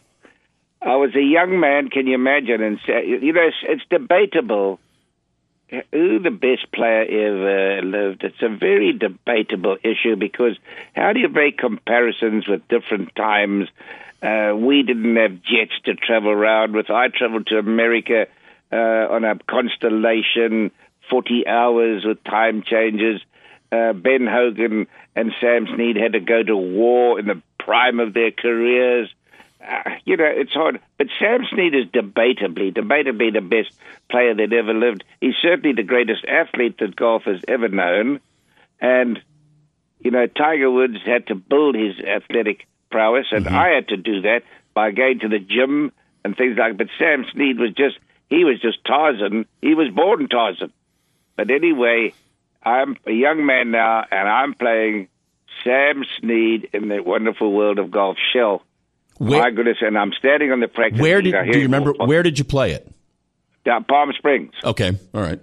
I 0.82 0.96
was 0.96 1.14
a 1.14 1.22
young 1.22 1.60
man. 1.60 1.88
Can 1.90 2.06
you 2.08 2.14
imagine? 2.14 2.60
And 2.62 2.78
you 2.88 3.32
know, 3.32 3.42
it's, 3.42 3.56
it's 3.62 3.82
debatable 3.88 4.80
who 5.93 6.19
the 6.19 6.31
best 6.31 6.71
player 6.73 7.02
ever 7.02 7.83
lived. 7.83 8.25
It's 8.25 8.43
a 8.43 8.49
very 8.49 8.93
debatable 8.93 9.76
issue 9.83 10.16
because 10.16 10.57
how 10.95 11.12
do 11.12 11.21
you 11.21 11.28
make 11.28 11.59
comparisons 11.59 12.47
with 12.47 12.66
different 12.69 13.14
times? 13.14 13.69
Uh, 14.23 14.54
we 14.57 14.83
didn't 14.83 15.16
have 15.16 15.43
jets 15.43 15.73
to 15.85 15.95
travel 15.95 16.31
around 16.31 16.75
with. 16.75 16.90
I 16.90 17.09
traveled 17.09 17.47
to 17.49 17.59
America 17.59 18.26
uh, 18.73 18.76
on 18.76 19.25
a 19.25 19.38
Constellation, 19.47 20.71
forty 21.11 21.47
hours 21.47 22.04
with 22.04 22.25
time 22.25 22.62
changes. 22.62 23.21
Uh, 23.71 23.93
ben 23.93 24.26
Hogan 24.26 24.87
and 25.16 25.33
Sam 25.40 25.66
Snead 25.75 25.97
had 25.97 26.12
to 26.12 26.21
go 26.21 26.43
to 26.43 26.57
war 26.57 27.19
in 27.19 27.26
the 27.26 27.43
prime 27.59 28.00
of 28.00 28.14
their 28.14 28.31
careers. 28.31 29.12
Uh, 29.66 29.90
you 30.04 30.16
know, 30.16 30.26
it's 30.26 30.52
hard. 30.52 30.80
But 30.99 31.06
Sam 31.18 31.40
Snead 31.50 31.75
is 31.75 31.87
debatably, 31.87 32.73
debatably 32.75 33.33
the 33.33 33.40
best 33.40 33.75
player 34.11 34.35
that 34.35 34.52
ever 34.52 34.75
lived. 34.75 35.04
He's 35.21 35.35
certainly 35.40 35.73
the 35.73 35.83
greatest 35.83 36.25
athlete 36.26 36.78
that 36.78 36.97
golf 36.97 37.23
has 37.25 37.40
ever 37.49 37.68
known. 37.68 38.21
And, 38.80 39.21
you 40.00 40.11
know, 40.11 40.26
Tiger 40.26 40.71
Woods 40.71 40.99
had 41.04 41.28
to 41.28 41.35
build 41.35 41.75
his 41.75 41.99
athletic 41.99 42.66
prowess, 42.90 43.26
and 43.33 43.49
I 43.49 43.71
had 43.71 43.88
to 43.88 43.97
do 43.97 44.21
that 44.23 44.42
by 44.75 44.90
going 44.90 45.21
to 45.21 45.28
the 45.28 45.38
gym 45.38 45.92
and 46.25 46.37
things 46.37 46.56
like 46.59 46.76
But 46.76 46.88
Sam 46.99 47.25
Snead 47.33 47.59
was 47.59 47.73
just, 47.73 47.97
he 48.28 48.44
was 48.44 48.61
just 48.61 48.85
Tarzan. 48.85 49.47
He 49.62 49.75
was 49.75 49.88
born 49.90 50.28
Tarzan. 50.28 50.73
But 51.37 51.50
anyway, 51.50 52.12
I'm 52.62 52.97
a 53.06 53.12
young 53.12 53.47
man 53.47 53.71
now, 53.71 54.04
and 54.11 54.28
I'm 54.28 54.54
playing 54.54 55.09
Sam 55.62 56.04
Snead 56.18 56.68
in 56.73 56.88
the 56.88 57.02
wonderful 57.02 57.52
world 57.52 57.78
of 57.78 57.90
golf 57.90 58.16
shell. 58.33 58.62
Where, 59.18 59.40
My 59.40 59.50
goodness, 59.50 59.78
and 59.80 59.97
I'm 59.97 60.12
standing 60.18 60.50
on 60.50 60.61
the 60.61 60.68
practice. 60.68 61.00
where 61.00 61.23
did 61.23 61.33
do 61.33 61.59
you 61.59 61.64
remember? 61.64 61.92
Where 61.92 62.23
did 62.23 62.38
you 62.38 62.44
play 62.44 62.73
it? 62.73 62.90
Down 63.64 63.85
Palm 63.85 64.12
Springs. 64.18 64.52
Okay. 64.62 64.92
All 65.14 65.21
right. 65.23 65.40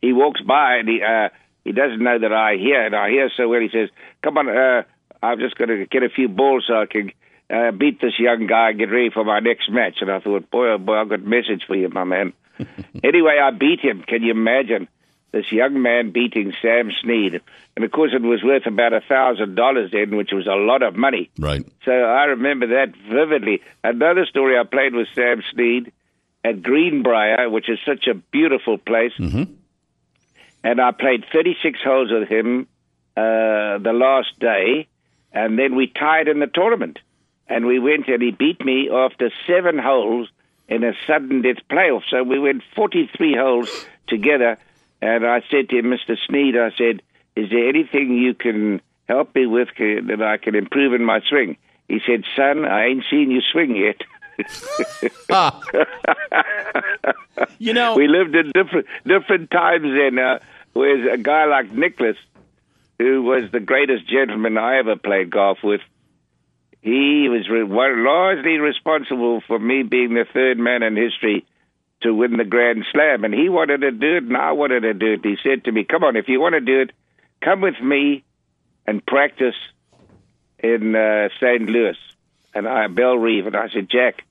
He 0.00 0.12
walks 0.12 0.40
by 0.40 0.76
and 0.76 0.88
he 0.88 1.02
uh, 1.02 1.28
he 1.64 1.72
doesn't 1.72 1.98
know 2.02 2.18
that 2.18 2.32
I 2.32 2.56
hear, 2.56 2.84
and 2.84 2.94
I 2.94 3.10
hear 3.10 3.30
so 3.36 3.48
well. 3.48 3.60
He 3.60 3.68
says, 3.72 3.88
"Come 4.22 4.38
on, 4.38 4.48
uh, 4.48 4.82
I'm 5.22 5.38
just 5.38 5.56
going 5.56 5.68
to 5.68 5.86
get 5.86 6.02
a 6.02 6.08
few 6.08 6.28
balls 6.28 6.64
so 6.66 6.74
I 6.74 6.86
can 6.86 7.12
uh, 7.50 7.70
beat 7.72 8.00
this 8.00 8.18
young 8.18 8.46
guy 8.46 8.70
and 8.70 8.78
get 8.78 8.90
ready 8.90 9.10
for 9.10 9.24
my 9.24 9.40
next 9.40 9.70
match." 9.70 9.96
And 10.00 10.10
I 10.10 10.20
thought, 10.20 10.50
"Boy, 10.50 10.72
oh 10.72 10.78
boy, 10.78 10.96
I've 10.96 11.08
got 11.08 11.20
a 11.20 11.22
message 11.22 11.64
for 11.66 11.74
you, 11.76 11.88
my 11.88 12.04
man." 12.04 12.32
anyway, 13.04 13.38
I 13.42 13.50
beat 13.50 13.80
him. 13.80 14.04
Can 14.06 14.22
you 14.22 14.30
imagine? 14.30 14.88
This 15.32 15.50
young 15.50 15.80
man 15.80 16.10
beating 16.10 16.52
Sam 16.60 16.90
Snead, 17.00 17.40
and 17.74 17.84
of 17.84 17.90
course 17.90 18.12
it 18.14 18.20
was 18.20 18.42
worth 18.42 18.66
about 18.66 18.92
a 18.92 19.00
thousand 19.00 19.54
dollars 19.54 19.90
then, 19.90 20.14
which 20.16 20.30
was 20.30 20.46
a 20.46 20.54
lot 20.54 20.82
of 20.82 20.94
money. 20.94 21.30
Right. 21.38 21.64
So 21.84 21.90
I 21.90 22.24
remember 22.24 22.66
that 22.66 22.94
vividly. 23.10 23.62
Another 23.82 24.26
story 24.26 24.58
I 24.58 24.64
played 24.64 24.94
with 24.94 25.08
Sam 25.14 25.42
Snead 25.52 25.90
at 26.44 26.62
Greenbrier, 26.62 27.48
which 27.48 27.70
is 27.70 27.78
such 27.86 28.06
a 28.08 28.14
beautiful 28.14 28.76
place. 28.76 29.12
Mm-hmm. 29.18 29.54
And 30.64 30.80
I 30.80 30.92
played 30.92 31.24
36 31.32 31.80
holes 31.82 32.10
with 32.12 32.28
him 32.28 32.68
uh, 33.16 33.78
the 33.78 33.92
last 33.94 34.38
day, 34.38 34.86
and 35.32 35.58
then 35.58 35.74
we 35.74 35.86
tied 35.86 36.28
in 36.28 36.40
the 36.40 36.46
tournament. 36.46 36.98
And 37.48 37.66
we 37.66 37.78
went, 37.78 38.08
and 38.08 38.22
he 38.22 38.30
beat 38.30 38.64
me 38.64 38.88
after 38.90 39.30
seven 39.46 39.78
holes 39.78 40.28
in 40.68 40.84
a 40.84 40.92
sudden 41.06 41.42
death 41.42 41.56
playoff. 41.70 42.02
So 42.08 42.22
we 42.22 42.38
went 42.38 42.62
43 42.74 43.36
holes 43.36 43.86
together. 44.06 44.58
And 45.02 45.26
I 45.26 45.42
said 45.50 45.68
to 45.68 45.78
him, 45.78 45.86
Mr. 45.86 46.16
Snead, 46.26 46.56
I 46.56 46.70
said, 46.78 47.02
is 47.34 47.50
there 47.50 47.68
anything 47.68 48.16
you 48.16 48.34
can 48.34 48.80
help 49.08 49.34
me 49.34 49.46
with 49.46 49.68
that 49.76 50.22
I 50.22 50.36
can 50.36 50.54
improve 50.54 50.94
in 50.94 51.04
my 51.04 51.20
swing? 51.28 51.56
He 51.88 52.00
said, 52.06 52.22
son, 52.36 52.64
I 52.64 52.86
ain't 52.86 53.04
seen 53.10 53.32
you 53.32 53.42
swing 53.52 53.76
yet. 53.76 54.00
You 57.58 57.72
know. 57.72 57.94
we 57.96 58.08
lived 58.08 58.34
in 58.34 58.50
different 58.52 58.86
different 59.06 59.50
times 59.50 59.84
then. 59.84 60.18
Uh, 60.18 60.38
whereas 60.72 61.08
a 61.12 61.18
guy 61.18 61.44
like 61.46 61.72
Nicklaus, 61.72 62.16
who 62.98 63.22
was 63.22 63.50
the 63.50 63.60
greatest 63.60 64.08
gentleman 64.08 64.58
I 64.58 64.78
ever 64.78 64.96
played 64.96 65.30
golf 65.30 65.58
with, 65.62 65.80
he 66.80 67.28
was 67.28 67.48
re- 67.48 67.64
largely 67.64 68.58
responsible 68.58 69.42
for 69.46 69.58
me 69.58 69.82
being 69.82 70.14
the 70.14 70.26
third 70.32 70.58
man 70.58 70.82
in 70.82 70.96
history 70.96 71.44
to 72.02 72.14
win 72.14 72.36
the 72.36 72.44
Grand 72.44 72.84
Slam. 72.92 73.24
And 73.24 73.34
he 73.34 73.48
wanted 73.48 73.80
to 73.82 73.90
do 73.90 74.16
it, 74.16 74.24
and 74.24 74.36
I 74.36 74.52
wanted 74.52 74.80
to 74.80 74.94
do 74.94 75.14
it. 75.14 75.20
He 75.24 75.36
said 75.42 75.64
to 75.64 75.72
me, 75.72 75.84
Come 75.84 76.04
on, 76.04 76.16
if 76.16 76.28
you 76.28 76.40
want 76.40 76.54
to 76.54 76.60
do 76.60 76.80
it, 76.82 76.92
come 77.42 77.60
with 77.60 77.80
me 77.80 78.24
and 78.86 79.04
practice 79.04 79.54
in 80.58 80.94
uh, 80.94 81.28
St. 81.40 81.62
Louis. 81.68 81.96
And 82.54 82.68
I, 82.68 82.86
Bellerive. 82.88 83.46
And 83.46 83.56
I 83.56 83.68
said, 83.68 83.88
Jack, 83.90 84.22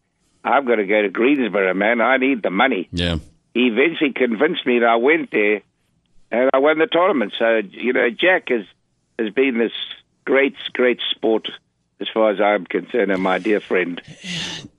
I've 0.44 0.66
got 0.66 0.76
to 0.76 0.86
go 0.86 1.02
to 1.02 1.10
Greensboro, 1.10 1.74
man. 1.74 2.02
I 2.02 2.18
need 2.18 2.44
the 2.44 2.52
money. 2.52 2.88
Yeah. 2.92 3.18
He 3.54 3.68
eventually 3.68 4.14
convinced 4.14 4.66
me, 4.66 4.78
and 4.78 4.86
I 4.86 4.96
went 4.96 5.32
there, 5.32 5.62
and 6.32 6.50
I 6.54 6.60
won 6.60 6.78
the 6.80 6.88
tournament. 6.88 7.34
So, 7.38 7.62
you 7.72 7.94
know, 7.94 8.10
Jack 8.10 8.50
has, 8.50 8.66
has 9.20 9.34
been 9.34 9.58
this 9.58 9.74
great, 10.26 10.56
great 10.74 11.00
sport 11.12 11.50
as 12.00 12.08
far 12.14 12.32
as 12.32 12.42
I'm 12.42 12.66
concerned, 12.66 13.12
and 13.12 13.22
my 13.22 13.38
dear 13.38 13.60
friend. 13.60 14.02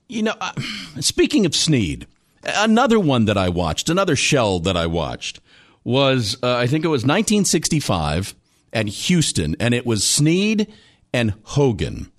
You 0.07 0.23
know, 0.23 0.35
uh, 0.39 0.51
speaking 0.99 1.45
of 1.45 1.55
Snead, 1.55 2.05
another 2.43 2.99
one 2.99 3.25
that 3.25 3.37
I 3.37 3.49
watched, 3.49 3.89
another 3.89 4.15
shell 4.15 4.59
that 4.59 4.77
I 4.77 4.87
watched 4.87 5.39
was, 5.83 6.37
uh, 6.43 6.55
I 6.55 6.67
think 6.67 6.85
it 6.85 6.89
was 6.89 7.03
1965 7.03 8.35
at 8.71 8.87
Houston, 8.87 9.55
and 9.59 9.73
it 9.73 9.85
was 9.85 10.03
Snead 10.03 10.71
and 11.13 11.33
Hogan. 11.43 12.11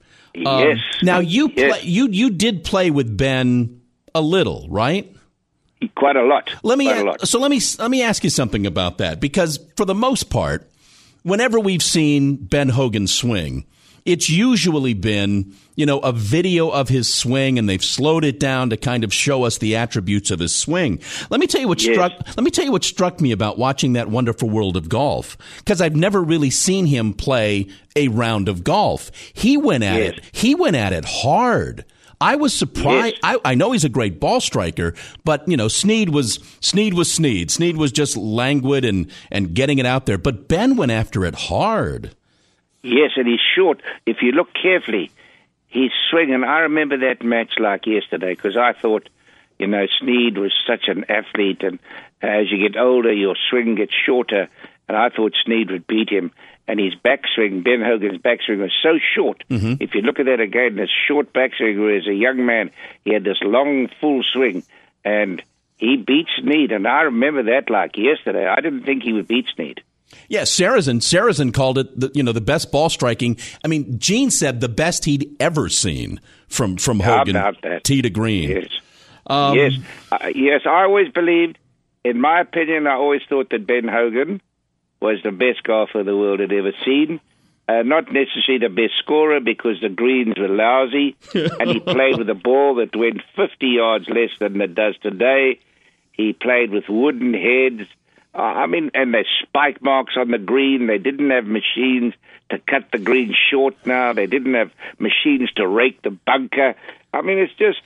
Um, 0.47 0.69
yes. 0.69 0.79
Now 1.03 1.21
you 1.21 1.51
yes. 1.55 1.79
play, 1.79 1.89
you 1.89 2.09
you 2.09 2.31
did 2.31 2.65
play 2.65 2.91
with 2.91 3.17
Ben 3.17 3.81
a 4.15 4.21
little, 4.21 4.67
right? 4.69 5.11
Quite 5.97 6.17
a 6.17 6.25
lot. 6.25 6.51
Let 6.63 6.79
me 6.79 6.87
Quite 6.87 6.99
a 6.99 7.05
lot. 7.05 7.29
so 7.29 7.39
let 7.39 7.51
me 7.51 7.61
let 7.79 7.91
me 7.91 8.03
ask 8.03 8.25
you 8.25 8.31
something 8.31 8.67
about 8.67 8.99
that 8.99 9.21
because 9.21 9.61
for 9.77 9.85
the 9.85 9.95
most 9.95 10.31
part, 10.31 10.69
whenever 11.23 11.61
we've 11.61 11.83
seen 11.83 12.37
Ben 12.37 12.69
Hogan 12.69 13.07
swing, 13.07 13.65
it's 14.05 14.29
usually 14.29 14.93
been, 14.95 15.55
you 15.77 15.87
know, 15.87 15.99
a 16.01 16.13
video 16.13 16.69
of 16.69 16.89
his 16.89 17.13
swing 17.13 17.59
and 17.59 17.69
they've 17.69 17.83
slowed 17.85 18.25
it 18.25 18.39
down 18.39 18.71
to 18.71 18.77
kind 18.77 19.03
of 19.05 19.13
show 19.15 19.45
us 19.45 19.59
the 19.59 19.77
attributes 19.77 20.31
of 20.31 20.41
his 20.41 20.55
swing. 20.55 21.01
Let 21.31 21.41
me 21.41 21.47
tell 21.47 21.61
you 21.61 21.69
what 21.69 21.83
Yes. 21.83 21.95
struck 21.95 22.13
let 22.37 22.45
me 22.45 22.51
tell 22.51 22.65
you 22.65 22.73
what 22.73 22.85
struck 22.85 23.21
me 23.21 23.33
about 23.33 23.59
watching 23.59 23.95
that 23.95 24.11
wonderful 24.11 24.51
world 24.51 24.77
of 24.77 24.89
golf 24.89 25.39
because 25.59 25.81
I've 25.81 25.97
never 25.97 26.23
really 26.23 26.51
seen 26.51 26.87
him 26.87 27.15
play 27.15 27.67
a 27.97 28.09
round 28.09 28.49
of 28.49 28.63
golf. 28.63 29.11
He 29.33 29.57
went 29.57 29.85
at 29.85 29.97
Yes. 29.99 30.13
it. 30.19 30.25
He 30.33 30.55
went 30.55 30.77
at 30.77 30.93
it 30.93 31.05
hard. 31.07 31.85
I 32.21 32.37
was 32.37 32.55
surprised. 32.55 33.17
I, 33.23 33.39
I 33.45 33.55
know 33.55 33.73
he's 33.73 33.85
a 33.85 33.89
great 33.89 34.21
ball 34.21 34.41
striker, 34.41 34.95
but 35.25 35.47
you 35.49 35.57
know, 35.57 35.69
Snead 35.69 36.11
was 36.11 36.39
Snead 36.61 36.95
was 36.95 37.11
Snead. 37.13 37.51
Snead 37.51 37.77
was 37.77 37.91
just 37.91 38.17
languid 38.17 38.85
and 38.85 39.11
and 39.31 39.53
getting 39.55 39.79
it 39.79 39.87
out 39.87 40.07
there. 40.07 40.17
But 40.19 40.47
Ben 40.49 40.77
went 40.77 40.93
after 40.93 41.25
it 41.25 41.35
hard. 41.35 42.15
Yes, 42.85 43.13
and 43.17 43.27
he's 43.27 43.41
short. 43.57 43.83
If 44.05 44.19
you 44.21 44.33
look 44.33 44.49
carefully, 44.53 45.11
he's 45.69 45.91
swinging. 46.11 46.45
I 46.45 46.61
remember 46.61 46.99
that 46.99 47.25
match 47.25 47.55
like 47.59 47.87
yesterday 47.87 48.35
because 48.35 48.57
I 48.57 48.75
thought, 48.75 49.09
you 49.59 49.67
know, 49.67 49.87
Snead 50.01 50.37
was 50.37 50.53
such 50.67 50.89
an 50.89 51.05
athlete, 51.09 51.63
and 51.63 51.79
as 52.21 52.51
you 52.51 52.69
get 52.69 52.79
older, 52.79 53.13
your 53.13 53.37
swing 53.51 53.75
gets 53.77 53.95
shorter. 53.95 54.49
And 54.87 54.99
I 54.99 55.09
thought 55.09 55.33
Snead 55.45 55.71
would 55.71 55.87
beat 55.87 56.11
him. 56.11 56.33
And 56.67 56.81
his 56.81 56.95
backswing, 56.95 57.63
Ben 57.65 57.83
Hogan's 57.83 58.21
backswing, 58.21 58.59
was 58.59 58.73
so 58.83 58.99
short. 59.15 59.45
Mm-hmm. 59.51 59.83
If 59.83 59.95
you 59.95 60.03
look 60.03 60.19
at 60.19 60.27
that 60.27 60.41
again, 60.41 60.77
this 60.77 60.91
short 61.09 61.33
backswing, 61.33 61.79
where 61.79 61.97
as 61.97 62.07
a 62.07 62.15
young 62.15 62.45
man, 62.45 62.71
he 63.05 63.13
had 63.13 63.25
this 63.25 63.41
long, 63.43 63.89
full 64.01 64.23
swing, 64.23 64.63
and 65.05 65.43
he 65.77 65.97
beat 65.97 66.27
Snead. 66.41 66.73
And 66.73 66.87
I 66.87 67.03
remember 67.03 67.45
that 67.45 67.71
like 67.71 67.97
yesterday. 67.97 68.47
I 68.47 68.61
didn't 68.61 68.85
think 68.85 69.03
he 69.03 69.13
would 69.13 69.29
beat 69.29 69.47
Snead. 69.55 69.83
Yeah, 70.29 70.43
Sarazen 70.43 71.01
Sarazen 71.01 71.53
called 71.53 71.79
it 71.79 71.99
the, 71.99 72.11
you 72.15 72.23
know 72.23 72.33
the 72.33 72.41
best 72.41 72.71
ball 72.71 72.89
striking. 72.89 73.37
I 73.65 73.69
mean, 73.69 73.99
Gene 73.99 74.31
said 74.31 74.61
the 74.61 74.69
best 74.69 75.05
he'd 75.05 75.35
ever 75.41 75.69
seen 75.69 76.21
from 76.49 76.77
from 76.77 77.01
How 77.01 77.19
Hogan 77.19 77.37
about 77.37 77.63
that? 77.63 77.85
tee 77.85 78.03
to 78.03 78.11
green. 78.11 78.51
Yes. 78.51 78.69
Um, 79.27 79.57
yes. 79.57 79.73
Uh, 80.13 80.31
yes, 80.35 80.63
I 80.67 80.83
always 80.83 81.11
believed, 81.11 81.59
in 82.05 82.21
my 82.21 82.41
opinion, 82.41 82.87
I 82.87 82.95
always 82.95 83.23
thought 83.29 83.51
that 83.51 83.67
Ben 83.67 83.89
Hogan 83.89 84.41
was 85.01 85.19
the 85.23 85.33
best 85.33 85.63
golfer 85.63 86.03
the 86.03 86.17
world 86.17 86.41
had 86.41 86.53
ever 86.53 86.73
seen. 86.85 87.21
Uh, 87.67 87.83
not 87.83 88.13
necessarily 88.13 88.59
the 88.59 88.69
best 88.69 88.93
scorer 88.99 89.41
because 89.41 89.81
the 89.81 89.89
greens 89.89 90.35
were 90.39 90.49
lousy, 90.49 91.17
and 91.35 91.71
he 91.71 91.81
played 91.81 92.19
with 92.19 92.29
a 92.29 92.35
ball 92.35 92.75
that 92.75 92.95
went 92.95 93.23
50 93.37 93.67
yards 93.67 94.07
less 94.09 94.31
than 94.39 94.61
it 94.61 94.75
does 94.75 94.97
today. 94.99 95.59
He 96.13 96.35
played 96.35 96.71
with 96.71 96.85
wooden 96.89 97.33
heads. 97.33 97.89
Uh, 98.35 98.39
I 98.43 98.67
mean, 98.67 98.91
and 98.95 99.15
there's 99.15 99.29
spike 99.43 99.81
marks 99.83 100.15
on 100.17 100.31
the 100.31 100.39
green. 100.39 100.87
They 100.89 100.99
didn't 100.99 101.31
have 101.31 101.45
machines 101.47 102.15
to 102.51 102.59
cut 102.59 102.91
the 102.93 102.99
green 102.99 103.35
short 103.51 103.75
now. 103.87 104.13
They 104.13 104.27
didn't 104.27 104.55
have 104.55 104.71
machines 104.99 105.53
to 105.57 105.67
rake 105.67 106.03
the 106.03 106.11
bunker. 106.11 106.75
I 107.13 107.23
mean, 107.23 107.39
it's 107.39 107.55
just, 107.55 107.79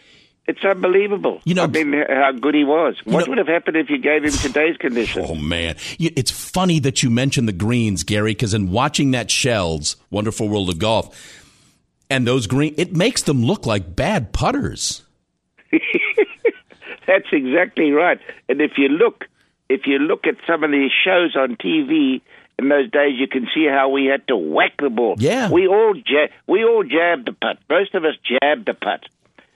it's 0.47 0.65
unbelievable. 0.65 1.43
You 1.45 1.55
know- 1.55 1.65
I 1.65 1.67
mean, 1.67 1.93
how 2.09 2.33
good 2.33 2.55
he 2.55 2.65
was. 2.65 2.97
What 3.05 3.27
know- 3.27 3.31
would 3.31 3.39
have 3.39 3.47
happened 3.49 3.77
if 3.77 3.91
you 3.91 3.99
gave 3.99 4.25
him 4.25 4.31
today's 4.33 4.77
conditions? 4.79 5.27
Oh 5.29 5.35
man, 5.35 5.77
it's 5.99 6.31
funny 6.31 6.79
that 6.81 7.03
you 7.03 7.11
mentioned 7.11 7.47
the 7.47 7.53
greens, 7.53 8.03
Gary, 8.03 8.33
because 8.33 8.55
in 8.55 8.71
watching 8.71 9.11
that 9.11 9.31
Shells 9.31 9.97
Wonderful 10.11 10.49
World 10.49 10.71
of 10.71 10.79
Golf 10.79 11.45
and 12.09 12.27
those 12.27 12.47
green, 12.47 12.75
it 12.79 12.97
makes 12.97 13.23
them 13.23 13.45
look 13.45 13.67
like 13.67 13.95
bad 13.95 14.33
putters. 14.33 15.03
That's 17.07 17.27
exactly 17.33 17.91
right. 17.93 18.19
And 18.49 18.61
if 18.61 18.73
you 18.77 18.89
look, 18.89 19.27
if 19.69 19.87
you 19.87 19.99
look 19.99 20.27
at 20.27 20.37
some 20.47 20.65
of 20.65 20.71
these 20.71 20.91
shows 21.05 21.37
on 21.37 21.57
TV 21.57 22.21
in 22.59 22.69
those 22.69 22.91
days, 22.91 23.19
you 23.19 23.29
can 23.29 23.47
see 23.55 23.67
how 23.67 23.89
we 23.91 24.07
had 24.07 24.27
to 24.29 24.37
whack 24.37 24.73
the 24.79 24.91
ball. 24.91 25.15
Yeah. 25.19 25.51
we 25.51 25.67
all 25.69 25.95
ja- 25.97 26.29
we 26.47 26.65
all 26.65 26.83
jabbed 26.85 27.27
the 27.27 27.33
putt. 27.33 27.59
Most 27.69 27.95
of 27.95 28.05
us 28.05 28.15
jabbed 28.25 28.67
the 28.67 28.75
putt 28.75 29.05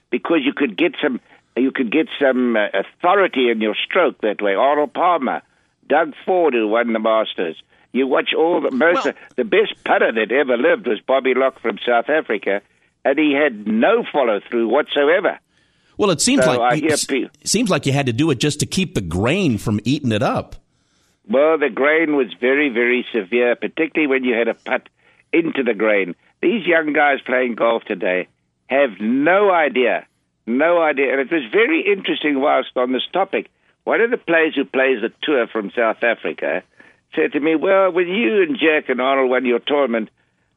because 0.09 0.39
you 0.43 0.53
could 0.53 0.77
get 0.77 0.95
some 1.01 1.19
you 1.55 1.71
could 1.71 1.91
get 1.91 2.07
some 2.19 2.55
uh, 2.55 2.67
authority 2.73 3.49
in 3.49 3.61
your 3.61 3.75
stroke 3.75 4.19
that 4.21 4.41
way. 4.41 4.55
Arnold 4.55 4.93
Palmer, 4.93 5.41
Doug 5.87 6.13
Ford, 6.25 6.53
who 6.53 6.67
won 6.67 6.93
the 6.93 6.99
Masters. 6.99 7.61
You 7.91 8.07
watch 8.07 8.33
all 8.33 8.59
the 8.61 8.71
most 8.71 9.05
Well- 9.05 9.13
the 9.35 9.43
best 9.43 9.83
putter 9.83 10.11
that 10.11 10.31
ever 10.31 10.57
lived 10.57 10.87
was 10.87 10.99
Bobby 11.01 11.33
Locke 11.35 11.59
from 11.59 11.77
South 11.85 12.09
Africa, 12.09 12.61
and 13.05 13.19
he 13.19 13.33
had 13.33 13.67
no 13.67 14.03
follow 14.11 14.39
through 14.39 14.67
whatsoever. 14.69 15.39
Well, 15.97 16.09
it 16.11 16.21
seems 16.21 16.43
So 16.43 16.51
like 16.51 16.59
I 16.59 16.75
it, 16.77 16.83
hear 16.83 16.91
s- 16.93 17.05
pe- 17.05 17.29
seems 17.43 17.69
like 17.69 17.85
you 17.85 17.93
had 17.93 18.07
to 18.07 18.13
do 18.13 18.29
it 18.31 18.39
just 18.39 18.59
to 18.61 18.65
keep 18.65 18.95
the 18.95 19.01
grain 19.01 19.57
from 19.57 19.79
eating 19.83 20.11
it 20.11 20.23
up. 20.23 20.55
Well, 21.29 21.57
the 21.57 21.69
grain 21.69 22.15
was 22.15 22.27
very, 22.39 22.69
very 22.69 23.05
severe, 23.13 23.55
particularly 23.55 24.07
when 24.07 24.23
you 24.23 24.33
had 24.35 24.47
a 24.47 24.53
putt 24.55 24.89
into 25.31 25.63
the 25.63 25.73
grain. 25.73 26.15
These 26.41 26.65
young 26.67 26.91
guys 26.93 27.19
playing 27.25 27.55
golf 27.55 27.83
today 27.85 28.27
have 28.67 28.99
no 28.99 29.49
idea, 29.51 30.05
no 30.45 30.81
idea. 30.81 31.11
And 31.13 31.21
it 31.21 31.31
was 31.31 31.43
very 31.51 31.81
interesting 31.89 32.41
whilst 32.41 32.75
on 32.75 32.91
this 32.91 33.07
topic. 33.13 33.49
One 33.85 34.01
of 34.01 34.11
the 34.11 34.17
players 34.17 34.55
who 34.55 34.65
plays 34.65 35.01
the 35.01 35.11
tour 35.21 35.47
from 35.47 35.71
South 35.75 36.03
Africa 36.03 36.63
said 37.15 37.31
to 37.33 37.39
me, 37.39 37.55
Well, 37.55 37.91
when 37.91 38.07
you 38.07 38.41
and 38.41 38.57
Jack 38.57 38.89
and 38.89 38.99
Arnold 38.99 39.29
won 39.29 39.45
your 39.45 39.59
tournament, 39.59 40.09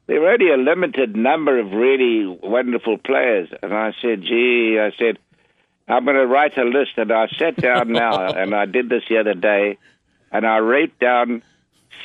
there 0.07 0.19
were 0.21 0.31
only 0.31 0.51
a 0.51 0.57
limited 0.57 1.15
number 1.15 1.59
of 1.59 1.71
really 1.71 2.25
wonderful 2.25 2.97
players. 2.97 3.49
And 3.61 3.73
I 3.73 3.93
said, 4.01 4.21
Gee, 4.23 4.77
I 4.79 4.91
said, 4.97 5.17
I'm 5.87 6.05
going 6.05 6.17
to 6.17 6.27
write 6.27 6.57
a 6.57 6.63
list. 6.63 6.97
And 6.97 7.11
I 7.11 7.27
sat 7.37 7.55
down 7.55 7.91
now, 7.91 8.25
and 8.33 8.53
I 8.53 8.65
did 8.65 8.89
this 8.89 9.03
the 9.09 9.19
other 9.19 9.33
day, 9.33 9.77
and 10.31 10.45
I 10.45 10.59
wrote 10.59 10.97
down 10.99 11.43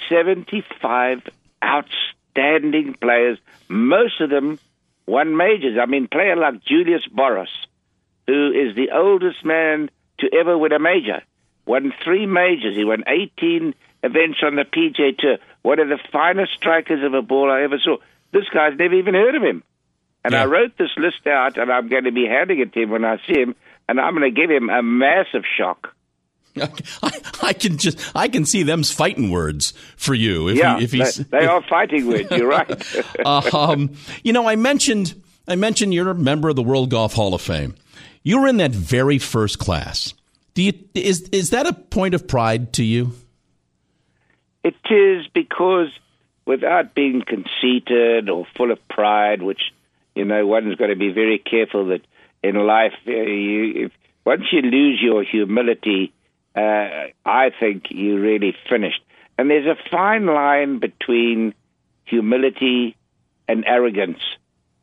75 0.08 1.22
outstanding 1.64 2.94
players. 3.00 3.38
Most 3.68 4.20
of 4.20 4.30
them 4.30 4.58
won 5.06 5.36
majors. 5.36 5.78
I 5.80 5.86
mean, 5.86 6.08
player 6.08 6.36
like 6.36 6.64
Julius 6.64 7.02
Boros, 7.12 7.46
who 8.26 8.50
is 8.50 8.76
the 8.76 8.90
oldest 8.94 9.44
man 9.44 9.90
to 10.18 10.28
ever 10.32 10.56
win 10.56 10.72
a 10.72 10.78
major, 10.78 11.22
won 11.66 11.92
three 12.04 12.26
majors. 12.26 12.76
He 12.76 12.84
won 12.84 13.04
18 13.06 13.74
events 14.02 14.38
on 14.42 14.56
the 14.56 14.64
PJ 14.64 15.18
Tour. 15.18 15.38
One 15.62 15.78
of 15.78 15.88
the 15.88 15.98
finest 16.12 16.52
strikers 16.54 17.04
of 17.04 17.14
a 17.14 17.22
ball 17.22 17.50
I 17.50 17.62
ever 17.62 17.78
saw. 17.78 17.96
This 18.32 18.48
guy's 18.52 18.78
never 18.78 18.94
even 18.94 19.14
heard 19.14 19.34
of 19.34 19.42
him. 19.42 19.62
And 20.24 20.34
I 20.34 20.44
wrote 20.44 20.78
this 20.78 20.90
list 20.96 21.26
out, 21.26 21.58
and 21.58 21.70
I'm 21.70 21.88
going 21.88 22.04
to 22.04 22.12
be 22.12 22.26
handing 22.26 22.60
it 22.60 22.72
to 22.72 22.82
him 22.82 22.90
when 22.90 23.04
I 23.04 23.16
see 23.26 23.40
him, 23.40 23.56
and 23.88 24.00
I'm 24.00 24.14
going 24.16 24.32
to 24.32 24.40
give 24.40 24.50
him 24.50 24.70
a 24.70 24.82
massive 24.82 25.44
shock. 25.56 25.94
I, 26.56 27.20
I 27.42 27.52
can 27.54 27.78
just 27.78 27.98
I 28.14 28.28
can 28.28 28.44
see 28.44 28.62
them's 28.62 28.90
fighting 28.90 29.30
words 29.30 29.72
for 29.96 30.12
you. 30.12 30.48
If 30.48 30.58
yeah, 30.58 30.78
he, 30.78 30.84
if 30.84 30.90
they, 30.90 30.98
he's 30.98 31.16
they 31.28 31.46
are 31.46 31.62
fighting 31.62 32.06
words. 32.06 32.30
You're 32.30 32.48
right. 32.48 33.24
um, 33.54 33.94
you 34.22 34.34
know, 34.34 34.46
I 34.46 34.56
mentioned 34.56 35.14
I 35.48 35.56
mentioned 35.56 35.94
you're 35.94 36.10
a 36.10 36.14
member 36.14 36.50
of 36.50 36.56
the 36.56 36.62
World 36.62 36.90
Golf 36.90 37.14
Hall 37.14 37.34
of 37.34 37.40
Fame. 37.40 37.74
You 38.22 38.40
were 38.40 38.48
in 38.48 38.58
that 38.58 38.72
very 38.72 39.18
first 39.18 39.58
class. 39.58 40.12
Do 40.54 40.62
you 40.62 40.72
is 40.94 41.22
is 41.30 41.50
that 41.50 41.66
a 41.66 41.72
point 41.72 42.14
of 42.14 42.28
pride 42.28 42.74
to 42.74 42.84
you? 42.84 43.12
It 44.62 44.76
is 44.90 45.26
because 45.28 45.88
without 46.46 46.94
being 46.94 47.22
conceited 47.26 48.28
or 48.28 48.46
full 48.56 48.70
of 48.70 48.88
pride, 48.88 49.42
which 49.42 49.72
you 50.14 50.24
know 50.24 50.46
one's 50.46 50.76
got 50.76 50.88
to 50.88 50.96
be 50.96 51.10
very 51.10 51.38
careful 51.38 51.86
that 51.86 52.02
in 52.42 52.56
life 52.56 52.94
uh, 53.06 53.10
you 53.10 53.86
if 53.86 53.92
once 54.24 54.44
you 54.52 54.62
lose 54.62 55.00
your 55.02 55.24
humility, 55.24 56.12
uh, 56.54 57.08
I 57.24 57.50
think 57.58 57.86
you're 57.90 58.20
really 58.20 58.54
finished. 58.68 59.00
And 59.36 59.50
there's 59.50 59.66
a 59.66 59.90
fine 59.90 60.26
line 60.26 60.78
between 60.78 61.54
humility, 62.04 62.96
and 63.48 63.64
arrogance. 63.66 64.20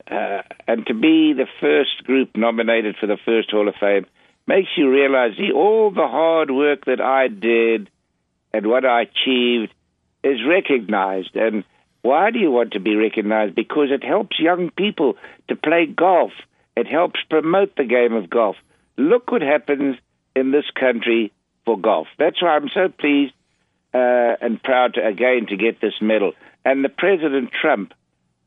Uh, 0.10 0.42
and 0.68 0.86
to 0.88 0.94
be 0.94 1.34
the 1.34 1.48
first 1.60 2.04
group 2.04 2.36
nominated 2.36 2.96
for 3.00 3.08
the 3.08 3.18
first 3.24 3.52
Hall 3.52 3.68
of 3.68 3.76
Fame 3.80 4.06
makes 4.48 4.70
you 4.76 4.90
realize 4.90 5.34
the, 5.38 5.52
all 5.52 5.92
the 5.92 6.08
hard 6.08 6.50
work 6.50 6.86
that 6.86 7.00
I 7.00 7.28
did 7.28 7.90
and 8.52 8.66
what 8.66 8.86
I 8.86 9.04
achieved 9.04 9.72
is 10.24 10.40
recognized. 10.48 11.36
And 11.36 11.64
why 12.02 12.32
do 12.32 12.40
you 12.40 12.50
want 12.50 12.74
to 12.74 12.80
be 12.80 12.96
recognized? 12.96 13.54
Because 13.54 13.90
it 13.92 14.04
helps 14.04 14.40
young 14.40 14.72
people 14.72 15.16
to 15.50 15.56
play 15.56 15.86
golf. 15.86 16.32
It 16.80 16.88
helps 16.88 17.20
promote 17.30 17.76
the 17.76 17.84
game 17.84 18.14
of 18.14 18.30
golf. 18.30 18.56
Look 18.96 19.32
what 19.34 19.42
happens 19.42 19.98
in 20.34 20.52
this 20.52 20.64
country 20.80 21.34
for 21.66 21.78
golf. 21.78 22.08
That's 22.18 22.42
why 22.42 22.56
I'm 22.56 22.70
so 22.70 22.88
pleased 22.88 23.34
uh, 23.94 24.40
and 24.40 24.64
proud 24.64 24.94
to, 24.94 25.06
again 25.06 25.48
to 25.48 25.58
get 25.58 25.82
this 25.82 25.96
medal. 26.00 26.32
And 26.64 26.82
the 26.82 26.88
President 26.88 27.52
Trump, 27.52 27.94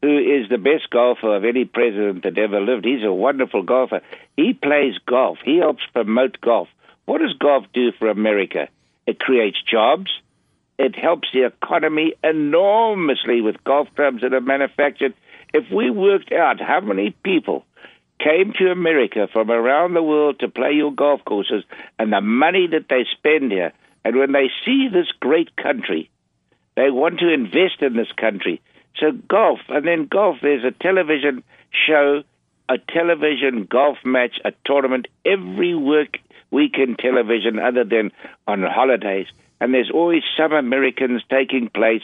who 0.01 0.17
is 0.17 0.49
the 0.49 0.57
best 0.57 0.89
golfer 0.89 1.37
of 1.37 1.45
any 1.45 1.67
president 1.67 2.23
that 2.23 2.39
ever 2.39 2.59
lived, 2.59 2.87
he's 2.87 3.05
a 3.05 3.13
wonderful 3.13 3.65
golfer. 3.65 4.01
He 4.35 4.55
plays 4.55 4.95
golf. 5.07 5.37
He 5.45 5.59
helps 5.59 5.83
promote 5.93 6.41
golf. 6.41 6.69
What 7.05 7.21
does 7.21 7.35
golf 7.35 7.67
do 7.75 7.93
for 7.99 8.09
America? 8.09 8.69
It 9.07 9.21
creates 9.21 9.59
jobs. 9.61 10.11
It 10.79 10.97
helps 10.97 11.29
the 11.35 11.45
economy 11.45 12.15
enormously 12.25 13.43
with 13.43 13.63
golf 13.63 13.89
clubs 13.95 14.23
that 14.23 14.33
are 14.33 14.41
manufactured. 14.41 15.13
If 15.53 15.71
we 15.71 15.91
worked 15.91 16.33
out 16.33 16.63
how 16.63 16.81
many 16.81 17.11
people 17.23 17.67
came 18.23 18.53
to 18.59 18.71
America 18.71 19.29
from 19.33 19.51
around 19.51 19.95
the 19.95 20.03
world 20.03 20.39
to 20.41 20.49
play 20.49 20.73
your 20.73 20.93
golf 20.93 21.25
courses 21.25 21.65
and 21.99 22.13
the 22.13 22.21
money 22.21 22.69
that 22.71 22.89
they 22.89 23.05
spend 23.17 23.51
here, 23.51 23.73
and 24.05 24.17
when 24.17 24.33
they 24.33 24.51
see 24.65 24.89
this 24.93 25.11
great 25.21 25.57
country, 25.57 26.11
they 26.77 26.91
want 26.91 27.19
to 27.19 27.33
invest 27.33 27.81
in 27.81 27.97
this 27.97 28.13
country. 28.17 28.61
So 28.99 29.13
golf, 29.13 29.61
and 29.69 29.87
then 29.87 30.07
golf, 30.11 30.37
there's 30.43 30.65
a 30.65 30.71
television 30.71 31.43
show, 31.87 32.23
a 32.69 32.79
television 32.79 33.67
golf 33.69 33.99
match, 34.05 34.39
a 34.45 34.53
tournament 34.65 35.09
every 35.25 35.75
work 35.75 36.19
weekend 36.51 36.99
television 36.99 37.59
other 37.59 37.85
than 37.85 38.13
on 38.47 38.63
holidays. 38.63 39.27
And 39.61 39.73
there's 39.73 39.91
always 39.93 40.23
some 40.37 40.53
Americans 40.53 41.23
taking 41.31 41.69
place. 41.69 42.03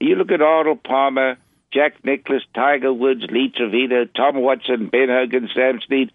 You 0.00 0.14
look 0.14 0.30
at 0.30 0.42
Arnold 0.42 0.82
Palmer, 0.82 1.36
Jack 1.72 2.04
Nicklaus, 2.04 2.42
Tiger 2.54 2.92
Woods, 2.92 3.24
Lee 3.30 3.52
Trevino, 3.54 4.04
Tom 4.06 4.40
Watson, 4.40 4.88
Ben 4.88 5.08
Hogan, 5.08 5.48
Sam 5.54 5.80
Snead, 5.86 6.10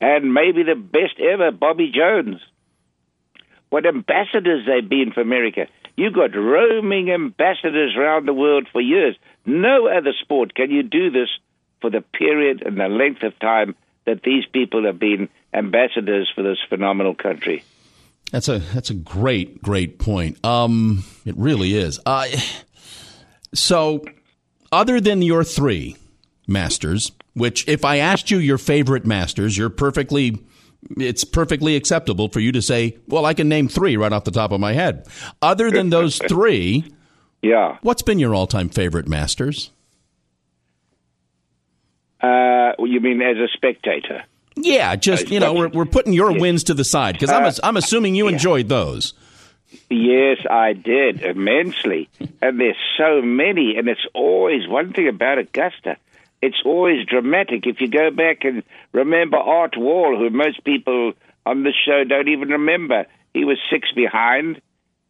and 0.00 0.32
maybe 0.32 0.62
the 0.62 0.74
best 0.74 1.18
ever, 1.18 1.50
Bobby 1.50 1.90
Jones. 1.94 2.40
What 3.70 3.86
ambassadors 3.86 4.66
they've 4.66 4.88
been 4.88 5.12
for 5.12 5.20
America. 5.20 5.66
You've 5.96 6.14
got 6.14 6.34
roaming 6.34 7.10
ambassadors 7.10 7.96
around 7.96 8.26
the 8.26 8.32
world 8.32 8.68
for 8.70 8.80
years. 8.80 9.16
No 9.44 9.88
other 9.88 10.12
sport 10.20 10.54
can 10.54 10.70
you 10.70 10.82
do 10.82 11.10
this 11.10 11.28
for 11.80 11.90
the 11.90 12.00
period 12.00 12.62
and 12.64 12.78
the 12.78 12.88
length 12.88 13.22
of 13.22 13.38
time 13.40 13.74
that 14.06 14.22
these 14.22 14.44
people 14.52 14.84
have 14.86 14.98
been 14.98 15.28
ambassadors 15.52 16.30
for 16.34 16.42
this 16.42 16.58
phenomenal 16.68 17.14
country. 17.14 17.64
That's 18.30 18.48
a 18.48 18.58
that's 18.58 18.90
a 18.90 18.94
great 18.94 19.62
great 19.62 19.98
point. 19.98 20.44
Um, 20.44 21.04
it 21.24 21.36
really 21.36 21.74
is. 21.74 21.98
Uh, 22.04 22.26
so, 23.54 24.04
other 24.72 25.00
than 25.00 25.22
your 25.22 25.44
three 25.44 25.96
masters, 26.46 27.12
which 27.34 27.66
if 27.68 27.84
I 27.84 27.96
asked 27.98 28.30
you 28.30 28.38
your 28.38 28.58
favorite 28.58 29.06
masters, 29.06 29.56
you're 29.56 29.70
perfectly 29.70 30.38
it's 30.96 31.24
perfectly 31.24 31.74
acceptable 31.76 32.28
for 32.28 32.40
you 32.40 32.52
to 32.52 32.62
say, 32.62 32.96
"Well, 33.08 33.26
I 33.26 33.34
can 33.34 33.48
name 33.48 33.68
three 33.68 33.96
right 33.96 34.12
off 34.12 34.24
the 34.24 34.30
top 34.30 34.52
of 34.52 34.60
my 34.60 34.72
head." 34.72 35.06
Other 35.42 35.70
than 35.70 35.90
those 35.90 36.18
three, 36.28 36.84
yeah, 37.42 37.78
what's 37.82 38.02
been 38.02 38.18
your 38.18 38.34
all-time 38.34 38.68
favorite 38.68 39.08
masters? 39.08 39.70
Uh, 42.20 42.72
you 42.78 43.00
mean 43.00 43.22
as 43.22 43.36
a 43.36 43.48
spectator? 43.52 44.24
Yeah, 44.56 44.96
just 44.96 45.30
you 45.30 45.40
know, 45.40 45.52
we're 45.52 45.68
we're 45.68 45.86
putting 45.86 46.12
your 46.12 46.32
wins 46.32 46.64
to 46.64 46.74
the 46.74 46.84
side 46.84 47.14
because 47.14 47.30
I'm 47.30 47.52
I'm 47.62 47.76
assuming 47.76 48.14
you 48.14 48.28
enjoyed 48.28 48.68
those. 48.68 49.14
Yes, 49.90 50.38
I 50.48 50.72
did 50.72 51.22
immensely, 51.22 52.08
and 52.40 52.60
there's 52.60 52.76
so 52.96 53.20
many, 53.20 53.76
and 53.76 53.88
it's 53.88 54.06
always 54.14 54.66
one 54.66 54.92
thing 54.92 55.08
about 55.08 55.38
Augusta. 55.38 55.96
It's 56.40 56.62
always 56.64 57.06
dramatic. 57.06 57.66
If 57.66 57.80
you 57.80 57.88
go 57.88 58.10
back 58.10 58.44
and 58.44 58.62
remember 58.92 59.36
Art 59.36 59.76
Wall, 59.76 60.16
who 60.16 60.30
most 60.30 60.64
people 60.64 61.12
on 61.44 61.64
the 61.64 61.72
show 61.84 62.04
don't 62.04 62.28
even 62.28 62.48
remember, 62.50 63.06
he 63.34 63.44
was 63.44 63.58
six 63.70 63.90
behind 63.92 64.60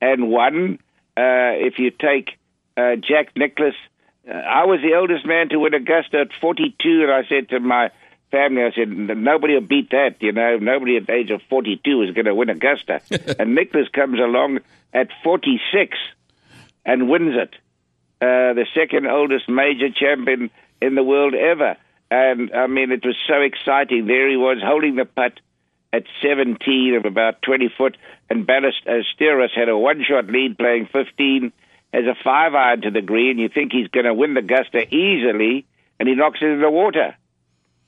and 0.00 0.28
won. 0.28 0.78
Uh, 1.16 1.54
if 1.58 1.78
you 1.78 1.90
take 1.90 2.38
uh, 2.76 2.96
Jack 2.96 3.36
Nicklaus, 3.36 3.74
uh, 4.28 4.32
I 4.32 4.64
was 4.64 4.80
the 4.80 4.94
oldest 4.94 5.26
man 5.26 5.48
to 5.50 5.58
win 5.58 5.74
Augusta 5.74 6.20
at 6.20 6.32
42, 6.40 7.02
and 7.02 7.12
I 7.12 7.24
said 7.28 7.48
to 7.50 7.60
my 7.60 7.90
family, 8.30 8.62
I 8.62 8.72
said, 8.72 8.88
nobody 8.88 9.54
will 9.54 9.60
beat 9.60 9.90
that, 9.90 10.16
you 10.20 10.32
know. 10.32 10.56
Nobody 10.58 10.96
at 10.96 11.06
the 11.06 11.14
age 11.14 11.30
of 11.30 11.42
42 11.48 12.02
is 12.02 12.14
going 12.14 12.26
to 12.26 12.34
win 12.34 12.50
Augusta. 12.50 13.00
and 13.38 13.54
Nicklaus 13.54 13.88
comes 13.88 14.18
along 14.18 14.60
at 14.92 15.08
46 15.24 15.96
and 16.84 17.08
wins 17.08 17.34
it. 17.36 17.54
Uh, 18.20 18.54
the 18.54 18.66
second 18.74 19.06
oldest 19.06 19.48
major 19.48 19.90
champion 19.90 20.50
in 20.80 20.94
the 20.94 21.02
world 21.02 21.34
ever. 21.34 21.76
And, 22.10 22.52
I 22.52 22.66
mean, 22.66 22.90
it 22.90 23.04
was 23.04 23.16
so 23.26 23.40
exciting. 23.42 24.06
There 24.06 24.28
he 24.28 24.36
was 24.36 24.58
holding 24.64 24.96
the 24.96 25.04
putt 25.04 25.40
at 25.92 26.04
17 26.22 26.94
of 26.96 27.04
about 27.04 27.42
20 27.42 27.72
foot, 27.76 27.96
and 28.28 28.46
Ballesteros 28.46 29.50
had 29.54 29.68
a 29.68 29.76
one-shot 29.76 30.26
lead 30.26 30.58
playing 30.58 30.88
15 30.92 31.52
as 31.92 32.04
a 32.04 32.14
five-iron 32.22 32.82
to 32.82 32.90
the 32.90 33.00
green. 33.00 33.38
You 33.38 33.48
think 33.48 33.72
he's 33.72 33.88
going 33.88 34.04
to 34.04 34.14
win 34.14 34.34
the 34.34 34.40
Augusta 34.40 34.82
easily, 34.94 35.66
and 35.98 36.08
he 36.08 36.14
knocks 36.14 36.40
it 36.42 36.46
in 36.46 36.60
the 36.60 36.70
water. 36.70 37.16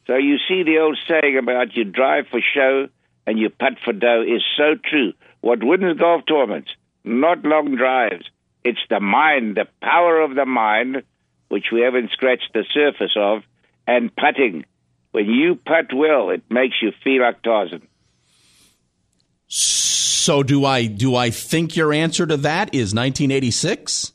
So 0.07 0.17
you 0.17 0.39
see 0.49 0.63
the 0.63 0.79
old 0.79 0.99
saying 1.09 1.39
about 1.39 1.77
you 1.77 1.85
drive 1.85 2.27
for 2.31 2.41
show 2.55 2.89
and 3.27 3.39
you 3.39 3.51
putt 3.51 3.75
for 3.85 3.93
dough 3.93 4.23
is 4.23 4.43
so 4.57 4.75
true. 4.89 5.13
What 5.41 5.63
wins 5.63 5.99
golf 5.99 6.23
tournaments? 6.27 6.71
Not 7.05 7.45
long 7.45 7.77
drives. 7.77 8.25
It's 8.65 8.81
the 8.89 9.01
mind, 9.01 9.57
the 9.57 9.67
power 9.83 10.21
of 10.21 10.35
the 10.35 10.45
mind, 10.45 11.03
which 11.49 11.67
we 11.73 11.81
haven't 11.81 12.11
scratched 12.11 12.51
the 12.53 12.65
surface 12.73 13.15
of, 13.17 13.43
and 13.87 14.15
putting. 14.15 14.65
When 15.13 15.27
you 15.27 15.57
putt 15.57 15.93
well, 15.95 16.31
it 16.31 16.43
makes 16.51 16.77
you 16.83 16.93
feel 17.03 17.23
like 17.23 17.43
Tarzan. 17.43 17.87
So 19.49 20.43
do 20.43 20.65
I? 20.65 20.87
Do 20.87 21.17
I 21.17 21.31
think 21.31 21.77
your 21.77 21.93
answer 21.93 22.27
to 22.27 22.37
that 22.39 22.75
is 22.75 22.95
1986? 22.95 24.13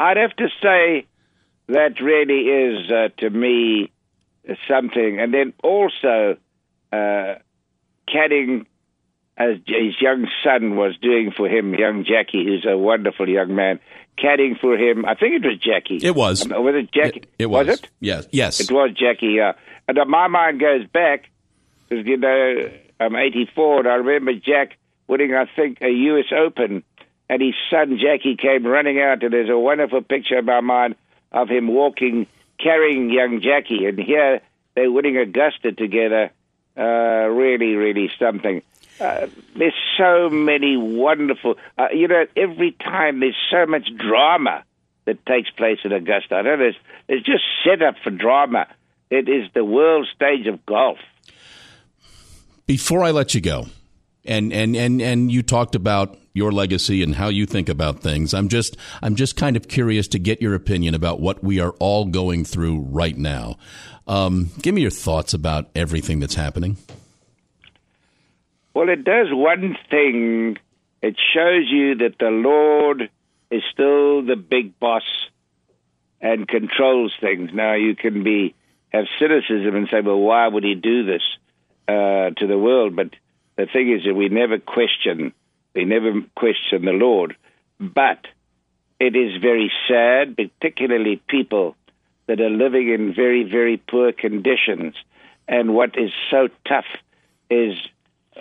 I'd 0.00 0.16
have 0.16 0.34
to 0.36 0.48
say 0.62 1.06
that 1.68 2.00
really 2.00 2.40
is 2.48 2.90
uh, 2.90 3.08
to 3.18 3.30
me 3.30 3.92
something. 4.68 5.20
And 5.20 5.32
then 5.32 5.52
also, 5.62 6.36
uh, 6.92 7.34
caddying 8.08 8.66
as 9.36 9.56
his 9.66 10.00
young 10.00 10.28
son 10.44 10.76
was 10.76 10.96
doing 11.00 11.32
for 11.34 11.48
him, 11.48 11.74
young 11.74 12.04
Jackie, 12.04 12.44
who's 12.44 12.66
a 12.68 12.76
wonderful 12.76 13.28
young 13.28 13.54
man, 13.54 13.80
caddying 14.18 14.58
for 14.60 14.76
him. 14.76 15.04
I 15.06 15.14
think 15.14 15.42
it 15.42 15.46
was 15.46 15.58
Jackie. 15.58 15.98
It 16.02 16.14
was. 16.14 16.42
Um, 16.42 16.62
was 16.62 16.74
it 16.74 16.92
Jackie? 16.92 17.20
It, 17.20 17.28
it 17.38 17.46
was. 17.46 17.66
was. 17.66 17.78
it? 17.80 17.88
Yes. 18.00 18.28
Yes. 18.32 18.60
It 18.60 18.70
was 18.70 18.90
Jackie. 18.92 19.34
Yeah. 19.38 19.52
And 19.88 19.98
uh, 19.98 20.04
my 20.04 20.28
mind 20.28 20.60
goes 20.60 20.86
back 20.86 21.30
because 21.88 22.06
you 22.06 22.18
know 22.18 22.70
I'm 23.00 23.16
84, 23.16 23.80
and 23.80 23.88
I 23.88 23.94
remember 23.94 24.34
Jack 24.34 24.76
winning, 25.08 25.34
I 25.34 25.46
think, 25.56 25.78
a 25.80 25.88
U.S. 25.88 26.26
Open, 26.36 26.84
and 27.28 27.42
his 27.42 27.54
son 27.70 27.98
Jackie 27.98 28.36
came 28.36 28.66
running 28.66 29.00
out, 29.00 29.22
and 29.22 29.32
there's 29.32 29.50
a 29.50 29.58
wonderful 29.58 30.02
picture 30.02 30.38
in 30.38 30.44
my 30.44 30.60
mind 30.60 30.96
of 31.32 31.48
him 31.48 31.68
walking 31.68 32.26
carrying 32.62 33.10
young 33.10 33.40
Jackie, 33.40 33.86
and 33.86 33.98
here 33.98 34.40
they're 34.74 34.90
winning 34.90 35.16
Augusta 35.16 35.72
together. 35.72 36.30
Uh, 36.76 36.82
really, 36.82 37.74
really 37.74 38.10
something. 38.18 38.62
Uh, 39.00 39.26
there's 39.56 39.74
so 39.98 40.28
many 40.28 40.76
wonderful. 40.76 41.56
Uh, 41.78 41.88
you 41.92 42.06
know, 42.06 42.26
every 42.36 42.72
time 42.72 43.20
there's 43.20 43.36
so 43.50 43.66
much 43.66 43.88
drama 43.96 44.64
that 45.06 45.24
takes 45.26 45.50
place 45.50 45.78
in 45.84 45.92
Augusta. 45.92 46.36
I 46.36 46.42
know 46.42 46.56
there's, 46.56 46.76
it's 47.08 47.26
just 47.26 47.42
set 47.64 47.82
up 47.82 47.96
for 48.04 48.10
drama. 48.10 48.66
It 49.10 49.28
is 49.28 49.50
the 49.54 49.64
world 49.64 50.06
stage 50.14 50.46
of 50.46 50.64
golf. 50.66 50.98
Before 52.66 53.02
I 53.02 53.10
let 53.10 53.34
you 53.34 53.40
go, 53.40 53.66
and 54.24 54.52
and 54.52 54.76
and 54.76 55.00
and 55.00 55.32
you 55.32 55.42
talked 55.42 55.74
about 55.74 56.16
your 56.32 56.52
legacy 56.52 57.02
and 57.02 57.14
how 57.14 57.28
you 57.28 57.46
think 57.46 57.68
about 57.68 58.00
things. 58.00 58.34
I'm 58.34 58.48
just 58.48 58.76
I'm 59.02 59.14
just 59.14 59.36
kind 59.36 59.56
of 59.56 59.68
curious 59.68 60.08
to 60.08 60.18
get 60.18 60.40
your 60.40 60.54
opinion 60.54 60.94
about 60.94 61.20
what 61.20 61.42
we 61.42 61.60
are 61.60 61.72
all 61.78 62.04
going 62.04 62.44
through 62.44 62.80
right 62.80 63.16
now. 63.16 63.56
Um, 64.06 64.50
give 64.60 64.74
me 64.74 64.82
your 64.82 64.90
thoughts 64.90 65.34
about 65.34 65.70
everything 65.74 66.20
that's 66.20 66.34
happening. 66.34 66.76
Well, 68.74 68.88
it 68.88 69.04
does 69.04 69.28
one 69.30 69.76
thing. 69.90 70.58
It 71.02 71.16
shows 71.34 71.64
you 71.68 71.96
that 71.96 72.16
the 72.18 72.30
Lord 72.30 73.10
is 73.50 73.62
still 73.72 74.22
the 74.22 74.36
big 74.36 74.78
boss 74.78 75.02
and 76.20 76.46
controls 76.46 77.12
things. 77.20 77.50
Now 77.52 77.74
you 77.74 77.96
can 77.96 78.22
be 78.22 78.54
have 78.92 79.06
cynicism 79.18 79.74
and 79.74 79.88
say, 79.90 80.00
"Well, 80.00 80.18
why 80.18 80.46
would 80.46 80.64
he 80.64 80.74
do 80.74 81.04
this 81.04 81.22
uh, 81.88 82.30
to 82.36 82.46
the 82.46 82.58
world?" 82.58 82.94
But 82.94 83.10
the 83.60 83.66
thing 83.66 83.92
is 83.92 84.04
that 84.06 84.14
we 84.14 84.28
never 84.28 84.58
question, 84.58 85.34
we 85.74 85.84
never 85.84 86.12
question 86.34 86.84
the 86.84 86.92
Lord. 86.92 87.36
But 87.78 88.26
it 88.98 89.14
is 89.14 89.40
very 89.40 89.70
sad, 89.86 90.36
particularly 90.36 91.20
people 91.28 91.76
that 92.26 92.40
are 92.40 92.50
living 92.50 92.88
in 92.88 93.14
very, 93.14 93.44
very 93.44 93.76
poor 93.76 94.12
conditions. 94.12 94.94
And 95.46 95.74
what 95.74 95.98
is 95.98 96.10
so 96.30 96.48
tough 96.66 96.86
is 97.50 97.74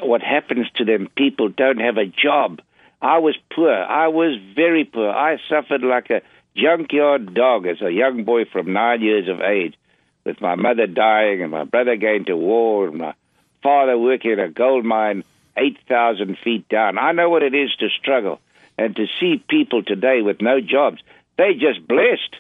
what 0.01 0.21
happens 0.21 0.67
to 0.75 0.85
them. 0.85 1.09
People 1.15 1.49
don't 1.49 1.79
have 1.79 1.97
a 1.97 2.05
job. 2.05 2.61
I 3.01 3.17
was 3.17 3.35
poor. 3.53 3.73
I 3.73 4.07
was 4.07 4.37
very 4.55 4.85
poor. 4.85 5.09
I 5.09 5.37
suffered 5.49 5.81
like 5.81 6.09
a 6.09 6.21
junkyard 6.55 7.33
dog 7.33 7.65
as 7.67 7.81
a 7.81 7.91
young 7.91 8.23
boy 8.23 8.45
from 8.45 8.71
nine 8.71 9.01
years 9.01 9.27
of 9.27 9.41
age, 9.41 9.75
with 10.23 10.39
my 10.39 10.55
mother 10.55 10.87
dying 10.87 11.41
and 11.41 11.51
my 11.51 11.63
brother 11.65 11.97
going 11.97 12.25
to 12.25 12.37
war 12.37 12.87
and 12.87 12.97
my 12.97 13.13
father 13.61 13.97
working 13.97 14.31
in 14.31 14.39
a 14.39 14.49
gold 14.49 14.85
mine 14.85 15.23
8,000 15.57 16.37
feet 16.43 16.69
down. 16.69 16.97
I 16.97 17.11
know 17.11 17.29
what 17.29 17.43
it 17.43 17.53
is 17.53 17.73
to 17.79 17.89
struggle 17.89 18.39
and 18.77 18.95
to 18.95 19.07
see 19.19 19.43
people 19.49 19.83
today 19.83 20.21
with 20.21 20.41
no 20.41 20.61
jobs. 20.61 21.01
They're 21.37 21.53
just 21.53 21.85
blessed 21.87 22.35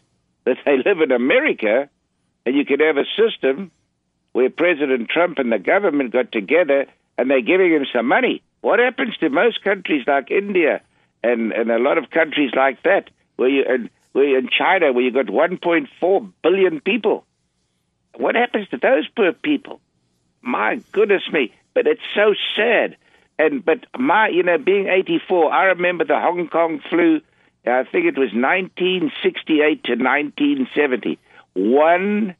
that 0.45 0.57
they 0.65 0.77
live 0.77 1.01
in 1.01 1.11
America 1.11 1.89
and 2.45 2.55
you 2.55 2.65
can 2.65 2.79
have 2.79 2.97
a 2.97 3.05
system 3.17 3.71
where 4.31 4.49
President 4.49 5.09
Trump 5.09 5.37
and 5.39 5.51
the 5.51 5.59
government 5.59 6.13
got 6.13 6.31
together 6.31 6.85
and 7.17 7.29
they're 7.29 7.41
giving 7.41 7.71
him 7.71 7.85
some 7.93 8.07
money. 8.07 8.41
What 8.61 8.79
happens 8.79 9.17
to 9.17 9.29
most 9.29 9.63
countries 9.63 10.05
like 10.07 10.31
India 10.31 10.81
and, 11.23 11.51
and 11.51 11.69
a 11.71 11.79
lot 11.79 11.97
of 11.97 12.09
countries 12.09 12.51
like 12.55 12.81
that, 12.83 13.09
where 13.35 13.49
you 13.49 13.65
and 13.67 13.89
where 14.13 14.37
in 14.37 14.49
China 14.49 14.91
where 14.91 15.03
you've 15.03 15.13
got 15.13 15.27
1.4 15.27 16.31
billion 16.41 16.79
people? 16.81 17.25
What 18.15 18.35
happens 18.35 18.67
to 18.69 18.77
those 18.77 19.07
poor 19.15 19.33
people? 19.33 19.79
My 20.41 20.81
goodness 20.91 21.23
me! 21.31 21.53
But 21.73 21.87
it's 21.87 22.01
so 22.15 22.33
sad. 22.55 22.97
And 23.37 23.63
but 23.63 23.85
my, 23.97 24.27
you 24.27 24.43
know, 24.43 24.57
being 24.57 24.87
84, 24.87 25.51
I 25.51 25.63
remember 25.65 26.05
the 26.05 26.19
Hong 26.19 26.47
Kong 26.49 26.81
flu. 26.89 27.21
I 27.65 27.83
think 27.83 28.05
it 28.05 28.17
was 28.17 28.31
1968 28.33 29.83
to 29.83 29.91
1970. 29.91 31.19
One, 31.53 32.35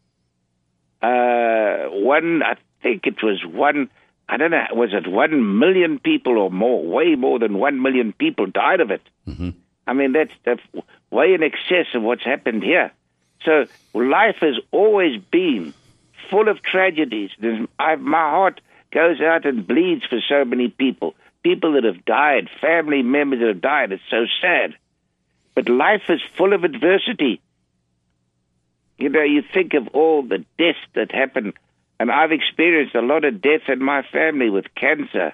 uh, 1.01 1.89
one. 1.89 2.41
I 2.41 2.55
think 2.81 3.05
it 3.05 3.21
was 3.21 3.43
one 3.45 3.89
I 4.29 4.37
don't 4.37 4.51
know, 4.51 4.63
was 4.73 4.93
it 4.93 5.07
one 5.07 5.57
million 5.57 5.97
people 5.97 6.37
or 6.37 6.51
more? 6.51 6.85
Way 6.85 7.15
more 7.15 7.39
than 7.39 7.57
one 7.57 7.81
million 7.81 8.13
people 8.13 8.45
died 8.45 8.79
of 8.79 8.91
it. 8.91 9.01
Mm-hmm. 9.27 9.49
I 9.87 9.93
mean, 9.93 10.11
that's, 10.11 10.31
that's 10.45 10.61
way 11.09 11.33
in 11.33 11.41
excess 11.41 11.87
of 11.95 12.03
what's 12.03 12.23
happened 12.23 12.61
here. 12.61 12.91
So 13.43 13.65
life 13.95 14.37
has 14.41 14.55
always 14.71 15.19
been 15.31 15.73
full 16.29 16.47
of 16.47 16.61
tragedies. 16.61 17.31
I, 17.77 17.95
my 17.95 18.17
heart 18.17 18.61
goes 18.91 19.21
out 19.21 19.45
and 19.45 19.67
bleeds 19.67 20.05
for 20.05 20.19
so 20.27 20.45
many 20.45 20.67
people. 20.67 21.15
People 21.43 21.73
that 21.73 21.83
have 21.83 22.03
died, 22.05 22.49
family 22.59 23.01
members 23.01 23.39
that 23.39 23.47
have 23.47 23.61
died. 23.61 23.91
It's 23.91 24.03
so 24.09 24.25
sad. 24.41 24.75
But 25.55 25.69
life 25.69 26.03
is 26.09 26.21
full 26.35 26.53
of 26.53 26.63
adversity. 26.63 27.41
You 28.97 29.09
know, 29.09 29.23
you 29.23 29.43
think 29.53 29.73
of 29.73 29.87
all 29.89 30.23
the 30.23 30.45
deaths 30.57 30.79
that 30.93 31.11
happen 31.11 31.53
and 31.99 32.09
I've 32.09 32.31
experienced 32.31 32.95
a 32.95 33.01
lot 33.01 33.25
of 33.25 33.41
death 33.41 33.67
in 33.67 33.83
my 33.83 34.03
family 34.03 34.49
with 34.49 34.73
cancer. 34.73 35.33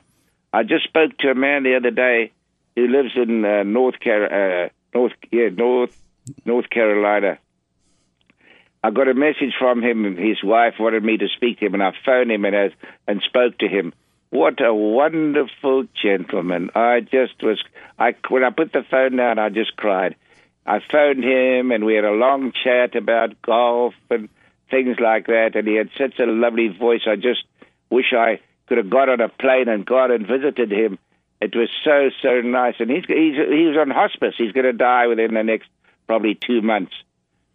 I 0.52 0.64
just 0.64 0.86
spoke 0.86 1.16
to 1.20 1.30
a 1.30 1.36
man 1.36 1.64
the 1.64 1.76
other 1.76 1.92
day 1.92 2.32
who 2.76 2.88
lives 2.88 3.12
in 3.16 3.46
uh, 3.46 3.64
North 3.64 4.00
Car- 4.00 4.66
uh, 4.66 4.70
North 4.94 5.14
yeah 5.32 5.50
North 5.50 5.96
North 6.44 6.70
Carolina. 6.70 7.38
I 8.86 8.92
got 8.92 9.08
a 9.08 9.16
message 9.16 9.56
from 9.58 9.82
him. 9.82 10.16
His 10.16 10.44
wife 10.44 10.76
wanted 10.80 11.04
me 11.04 11.18
to 11.18 11.28
speak 11.36 11.58
to 11.58 11.66
him, 11.66 11.74
and 11.74 11.82
I 11.82 11.92
phoned 12.06 12.32
him 12.32 12.46
and 12.46 12.56
uh, 12.56 12.70
and 13.08 13.20
spoke 13.24 13.58
to 13.58 13.68
him. 13.68 13.94
What 14.30 14.64
a 14.64 14.72
wonderful 14.76 15.86
gentleman! 16.00 16.70
I 16.76 17.00
just 17.00 17.42
was. 17.42 17.60
I 17.98 18.14
when 18.30 18.44
I 18.44 18.52
put 18.52 18.74
the 18.74 18.84
phone 18.92 19.16
down, 19.16 19.40
I 19.40 19.50
just 19.50 19.76
cried. 19.76 20.16
I 20.68 20.82
phoned 20.92 21.24
him, 21.24 21.72
and 21.72 21.84
we 21.84 21.96
had 21.96 22.06
a 22.06 22.12
long 22.12 22.52
chat 22.64 22.96
about 22.96 23.42
golf 23.42 23.96
and 24.12 24.30
things 24.70 24.98
like 25.00 25.26
that. 25.26 25.56
And 25.56 25.68
he 25.68 25.74
had 25.74 25.90
such 25.98 26.20
a 26.20 26.28
lovely 26.28 26.68
voice. 26.68 27.08
I 27.08 27.16
just 27.16 27.44
wish 27.90 28.14
I 28.14 28.40
could 28.68 28.78
have 28.78 28.92
got 28.92 29.10
on 29.10 29.20
a 29.20 29.30
plane 29.30 29.68
and 29.68 29.84
gone 29.84 30.12
and 30.12 30.28
visited 30.28 30.72
him. 30.72 31.00
It 31.42 31.56
was 31.56 31.70
so 31.84 32.12
so 32.22 32.42
nice. 32.42 32.76
And 32.78 32.92
he's 32.92 33.06
he's 33.08 33.36
he 33.36 33.66
was 33.66 33.78
on 33.80 33.90
hospice. 33.90 34.36
He's 34.38 34.52
going 34.52 34.68
to 34.68 34.74
die 34.74 35.08
within 35.08 35.34
the 35.34 35.42
next 35.42 35.70
probably 36.06 36.36
two 36.36 36.62
months. 36.62 36.94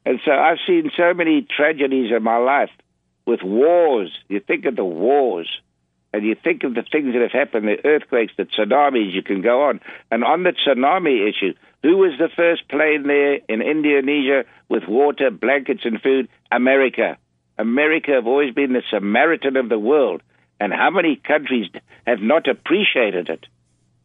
And 0.04 0.20
so 0.24 0.32
I've 0.32 0.58
seen 0.66 0.90
so 0.96 1.14
many 1.14 1.46
tragedies 1.56 2.10
in 2.14 2.22
my 2.22 2.38
life 2.38 2.70
with 3.26 3.42
wars. 3.42 4.10
You 4.28 4.40
think 4.40 4.64
of 4.64 4.76
the 4.76 4.84
wars, 4.84 5.48
and 6.12 6.24
you 6.24 6.34
think 6.34 6.64
of 6.64 6.74
the 6.74 6.82
things 6.82 7.12
that 7.12 7.22
have 7.22 7.32
happened, 7.32 7.68
the 7.68 7.86
earthquakes, 7.86 8.32
the 8.36 8.44
tsunamis. 8.44 9.12
You 9.12 9.22
can 9.22 9.42
go 9.42 9.64
on. 9.64 9.80
And 10.10 10.24
on 10.24 10.42
the 10.42 10.52
tsunami 10.52 11.28
issue, 11.28 11.54
who 11.82 11.98
was 11.98 12.12
the 12.18 12.28
first 12.34 12.68
plane 12.68 13.04
there 13.06 13.34
in 13.48 13.62
Indonesia 13.62 14.44
with 14.68 14.88
water, 14.88 15.30
blankets, 15.30 15.82
and 15.84 16.00
food? 16.00 16.28
America. 16.50 17.16
America 17.58 18.12
have 18.12 18.26
always 18.26 18.54
been 18.54 18.72
the 18.72 18.82
Samaritan 18.90 19.56
of 19.56 19.68
the 19.68 19.78
world. 19.78 20.22
And 20.58 20.72
how 20.72 20.90
many 20.90 21.16
countries 21.16 21.68
have 22.06 22.20
not 22.20 22.48
appreciated 22.48 23.28
it? 23.28 23.46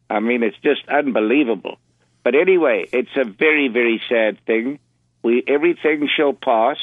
I 0.08 0.20
mean, 0.20 0.42
it's 0.42 0.56
just 0.62 0.88
unbelievable. 0.88 1.78
But 2.22 2.34
anyway, 2.34 2.86
it's 2.92 3.14
a 3.16 3.24
very, 3.24 3.68
very 3.68 4.00
sad 4.08 4.38
thing. 4.46 4.78
We 5.26 5.42
everything 5.46 6.08
shall 6.14 6.32
pass. 6.32 6.78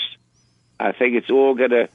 I 0.79 0.91
think 0.91 1.15
it's 1.15 1.29
all 1.29 1.55
gonna. 1.55 1.87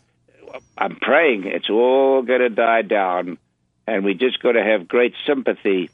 I'm 0.76 0.96
praying 0.96 1.44
it's 1.46 1.70
all 1.70 2.22
gonna 2.22 2.48
die 2.48 2.82
down, 2.82 3.38
and 3.86 4.04
we 4.04 4.14
just 4.14 4.42
got 4.42 4.52
to 4.52 4.64
have 4.64 4.88
great 4.88 5.14
sympathy, 5.26 5.90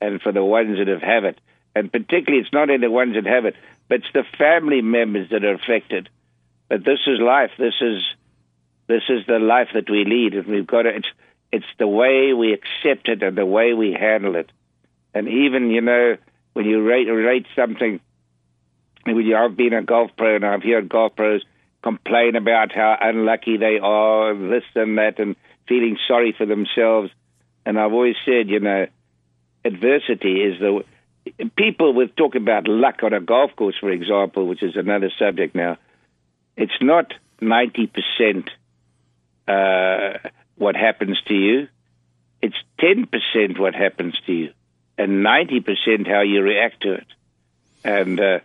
and 0.00 0.20
for 0.22 0.32
the 0.32 0.44
ones 0.44 0.78
that 0.78 0.88
have 0.88 1.02
have 1.02 1.24
it 1.24 1.38
and 1.74 1.92
particularly 1.92 2.42
it's 2.42 2.52
not 2.52 2.70
only 2.70 2.78
the 2.78 2.90
ones 2.90 3.14
that 3.14 3.26
have 3.26 3.44
it, 3.44 3.54
but 3.88 4.00
it's 4.00 4.12
the 4.12 4.24
family 4.38 4.82
members 4.82 5.30
that 5.30 5.44
are 5.44 5.54
affected. 5.54 6.08
But 6.68 6.84
this 6.84 7.00
is 7.06 7.20
life. 7.20 7.50
This 7.58 7.74
is 7.80 8.02
this 8.86 9.02
is 9.08 9.26
the 9.26 9.38
life 9.38 9.68
that 9.74 9.88
we 9.88 10.04
lead, 10.04 10.34
and 10.34 10.46
we've 10.46 10.66
got 10.66 10.82
to. 10.82 10.96
It's 10.96 11.08
it's 11.52 11.66
the 11.78 11.86
way 11.86 12.32
we 12.32 12.52
accept 12.52 13.08
it 13.08 13.22
and 13.22 13.36
the 13.36 13.46
way 13.46 13.72
we 13.72 13.92
handle 13.92 14.36
it. 14.36 14.50
And 15.14 15.28
even 15.28 15.70
you 15.70 15.80
know 15.80 16.16
when 16.52 16.66
you 16.66 16.82
rate 16.82 17.06
rate 17.06 17.46
something, 17.56 18.00
you, 19.18 19.36
I've 19.36 19.56
been 19.56 19.72
a 19.72 19.82
golf 19.82 20.10
pro 20.16 20.36
and 20.36 20.44
I've 20.44 20.62
heard 20.62 20.88
golf 20.88 21.16
pros 21.16 21.42
complain 21.82 22.36
about 22.36 22.72
how 22.72 22.96
unlucky 23.00 23.56
they 23.56 23.78
are, 23.78 24.32
and 24.32 24.52
this 24.52 24.64
and 24.74 24.98
that, 24.98 25.18
and 25.18 25.36
feeling 25.66 25.96
sorry 26.06 26.34
for 26.36 26.46
themselves. 26.46 27.10
And 27.64 27.78
I've 27.78 27.92
always 27.92 28.16
said, 28.24 28.48
you 28.48 28.60
know, 28.60 28.86
adversity 29.64 30.42
is 30.42 30.58
the 30.60 30.84
people 31.56 31.92
with 31.92 32.16
talk 32.16 32.34
about 32.34 32.68
luck 32.68 33.02
on 33.02 33.12
a 33.12 33.20
golf 33.20 33.54
course, 33.56 33.76
for 33.78 33.90
example, 33.90 34.46
which 34.46 34.62
is 34.62 34.76
another 34.76 35.10
subject 35.18 35.54
now. 35.54 35.78
It's 36.56 36.80
not 36.80 37.14
ninety 37.40 37.86
percent 37.86 38.50
uh, 39.48 40.18
what 40.56 40.76
happens 40.76 41.18
to 41.28 41.34
you. 41.34 41.68
It's 42.42 42.56
ten 42.78 43.06
percent 43.06 43.58
what 43.58 43.74
happens 43.74 44.18
to 44.26 44.32
you, 44.32 44.52
and 44.98 45.22
ninety 45.22 45.60
percent 45.60 46.06
how 46.06 46.22
you 46.22 46.42
react 46.42 46.82
to 46.82 46.94
it. 46.94 47.06
And 47.84 48.20
uh, 48.20 48.40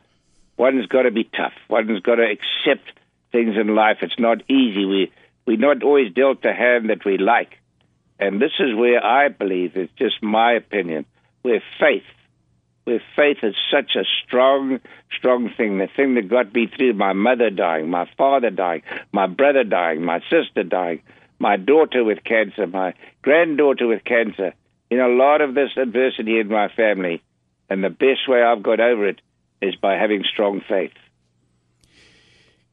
one's 0.57 0.85
got 0.87 1.03
to 1.03 1.11
be 1.11 1.23
tough. 1.23 1.53
One's 1.69 2.01
got 2.01 2.15
to 2.15 2.23
accept 2.23 2.87
things 3.31 3.55
in 3.59 3.75
life. 3.75 3.97
It's 4.01 4.19
not 4.19 4.41
easy. 4.49 4.85
We 4.85 5.11
we're 5.45 5.57
not 5.57 5.83
always 5.83 6.13
dealt 6.13 6.41
the 6.41 6.53
hand 6.53 6.89
that 6.89 7.05
we 7.05 7.17
like, 7.17 7.59
and 8.19 8.41
this 8.41 8.53
is 8.59 8.75
where 8.75 9.03
I 9.03 9.29
believe 9.29 9.75
it's 9.75 9.93
just 9.97 10.23
my 10.23 10.53
opinion. 10.53 11.05
Where 11.43 11.61
faith 11.79 12.03
where 12.85 13.01
faith 13.15 13.37
is 13.43 13.55
such 13.71 13.95
a 13.95 14.03
strong, 14.23 14.79
strong 15.17 15.49
thing. 15.57 15.79
The 15.79 15.87
thing 15.95 16.15
that 16.15 16.29
got 16.29 16.53
me 16.53 16.67
through 16.67 16.93
my 16.93 17.13
mother 17.13 17.49
dying, 17.49 17.89
my 17.89 18.07
father 18.17 18.51
dying, 18.51 18.83
my 19.11 19.27
brother 19.27 19.63
dying, 19.63 20.03
my 20.03 20.21
sister 20.29 20.63
dying, 20.63 21.01
my 21.39 21.57
daughter 21.57 22.03
with 22.03 22.23
cancer, 22.23 22.67
my 22.67 22.93
granddaughter 23.21 23.87
with 23.87 24.03
cancer. 24.05 24.53
Know, 24.91 25.11
a 25.11 25.17
lot 25.17 25.41
of 25.41 25.55
this 25.55 25.71
adversity 25.75 26.39
in 26.39 26.47
my 26.47 26.69
family. 26.69 27.21
And 27.69 27.83
the 27.83 27.89
best 27.89 28.29
way 28.29 28.41
I've 28.41 28.63
got 28.63 28.79
over 28.79 29.07
it 29.07 29.19
is 29.65 29.75
by 29.75 29.95
having 29.95 30.23
strong 30.23 30.61
faith. 30.67 30.93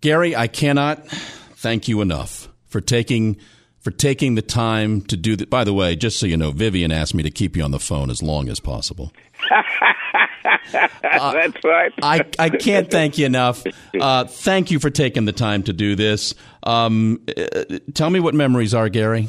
Gary, 0.00 0.34
I 0.34 0.48
cannot 0.48 1.06
thank 1.06 1.88
you 1.88 2.00
enough 2.00 2.48
for 2.66 2.80
taking 2.80 3.36
for 3.80 3.90
taking 3.90 4.36
the 4.36 4.42
time 4.42 5.00
to 5.02 5.16
do 5.16 5.34
that. 5.36 5.50
By 5.50 5.64
the 5.64 5.74
way, 5.74 5.96
just 5.96 6.18
so 6.18 6.26
you 6.26 6.36
know, 6.36 6.52
Vivian 6.52 6.92
asked 6.92 7.14
me 7.14 7.22
to 7.24 7.30
keep 7.30 7.56
you 7.56 7.64
on 7.64 7.72
the 7.72 7.80
phone 7.80 8.10
as 8.10 8.22
long 8.22 8.48
as 8.48 8.60
possible. 8.60 9.12
That's 10.72 11.64
right. 11.64 11.92
I, 12.02 12.24
I 12.38 12.48
can't 12.48 12.90
thank 12.90 13.18
you 13.18 13.26
enough. 13.26 13.64
Uh, 14.00 14.24
thank 14.24 14.70
you 14.70 14.80
for 14.80 14.90
taking 14.90 15.26
the 15.26 15.32
time 15.32 15.62
to 15.62 15.72
do 15.72 15.94
this. 15.94 16.34
Um, 16.62 17.22
uh, 17.28 17.64
tell 17.94 18.10
me 18.10 18.20
what 18.20 18.34
memories 18.34 18.74
are, 18.74 18.88
Gary. 18.88 19.28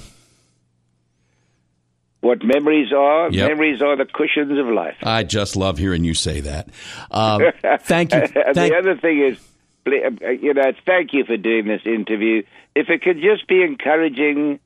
What 2.23 2.43
memories 2.43 2.91
are? 2.91 3.29
Yep. 3.29 3.49
Memories 3.49 3.81
are 3.81 3.97
the 3.97 4.05
cushions 4.05 4.57
of 4.57 4.67
life. 4.67 4.95
I 5.03 5.23
just 5.23 5.55
love 5.55 5.77
hearing 5.77 6.03
you 6.03 6.13
say 6.13 6.39
that. 6.41 6.69
Um, 7.11 7.41
thank 7.81 8.13
you. 8.13 8.27
Thank- 8.27 8.55
the 8.55 8.75
other 8.75 8.95
thing 8.95 9.19
is, 9.19 9.37
uh, 9.85 10.29
you 10.29 10.53
know, 10.53 10.71
thank 10.85 11.13
you 11.13 11.25
for 11.25 11.37
doing 11.37 11.67
this 11.67 11.81
interview. 11.85 12.43
If 12.75 12.89
it 12.89 13.01
could 13.01 13.21
just 13.21 13.47
be 13.47 13.61
encouraging, 13.61 14.59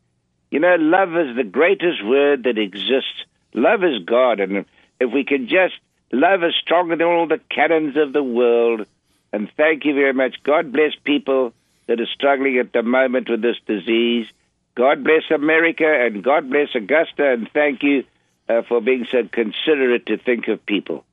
you 0.52 0.60
know, 0.60 0.76
love 0.80 1.10
is 1.18 1.36
the 1.36 1.44
greatest 1.44 2.06
word 2.06 2.44
that 2.44 2.58
exists. 2.58 3.26
Love 3.54 3.84
is 3.84 4.04
God, 4.06 4.40
and 4.40 4.66
if 5.00 5.12
we 5.12 5.26
could 5.26 5.48
just 5.48 5.74
Love 6.12 6.44
is 6.44 6.54
stronger 6.62 6.96
than 6.96 7.08
all 7.08 7.28
the 7.28 7.40
cannons 7.50 7.98
of 7.98 8.14
the 8.14 8.24
world. 8.24 8.86
And 9.34 9.52
thank 9.58 9.84
you 9.86 9.94
very 9.94 10.14
much. 10.14 10.38
God 10.44 10.72
bless 10.72 10.94
people 11.04 11.54
that 11.88 12.00
are 12.00 12.08
struggling 12.14 12.58
at 12.58 12.72
the 12.72 12.84
moment 12.84 13.30
with 13.30 13.42
this 13.42 13.58
disease. 13.66 14.28
God 14.78 15.04
bless 15.04 15.24
America 15.34 15.88
and 15.88 16.24
God 16.24 16.52
bless 16.52 16.76
Augusta. 16.76 17.32
And 17.32 17.50
thank 17.52 17.82
you 17.82 18.04
uh, 18.48 18.62
for 18.62 18.80
being 18.80 19.08
so 19.12 19.28
considerate 19.28 20.06
to 20.06 20.18
think 20.18 20.48
of 20.50 20.64
people. 20.68 21.04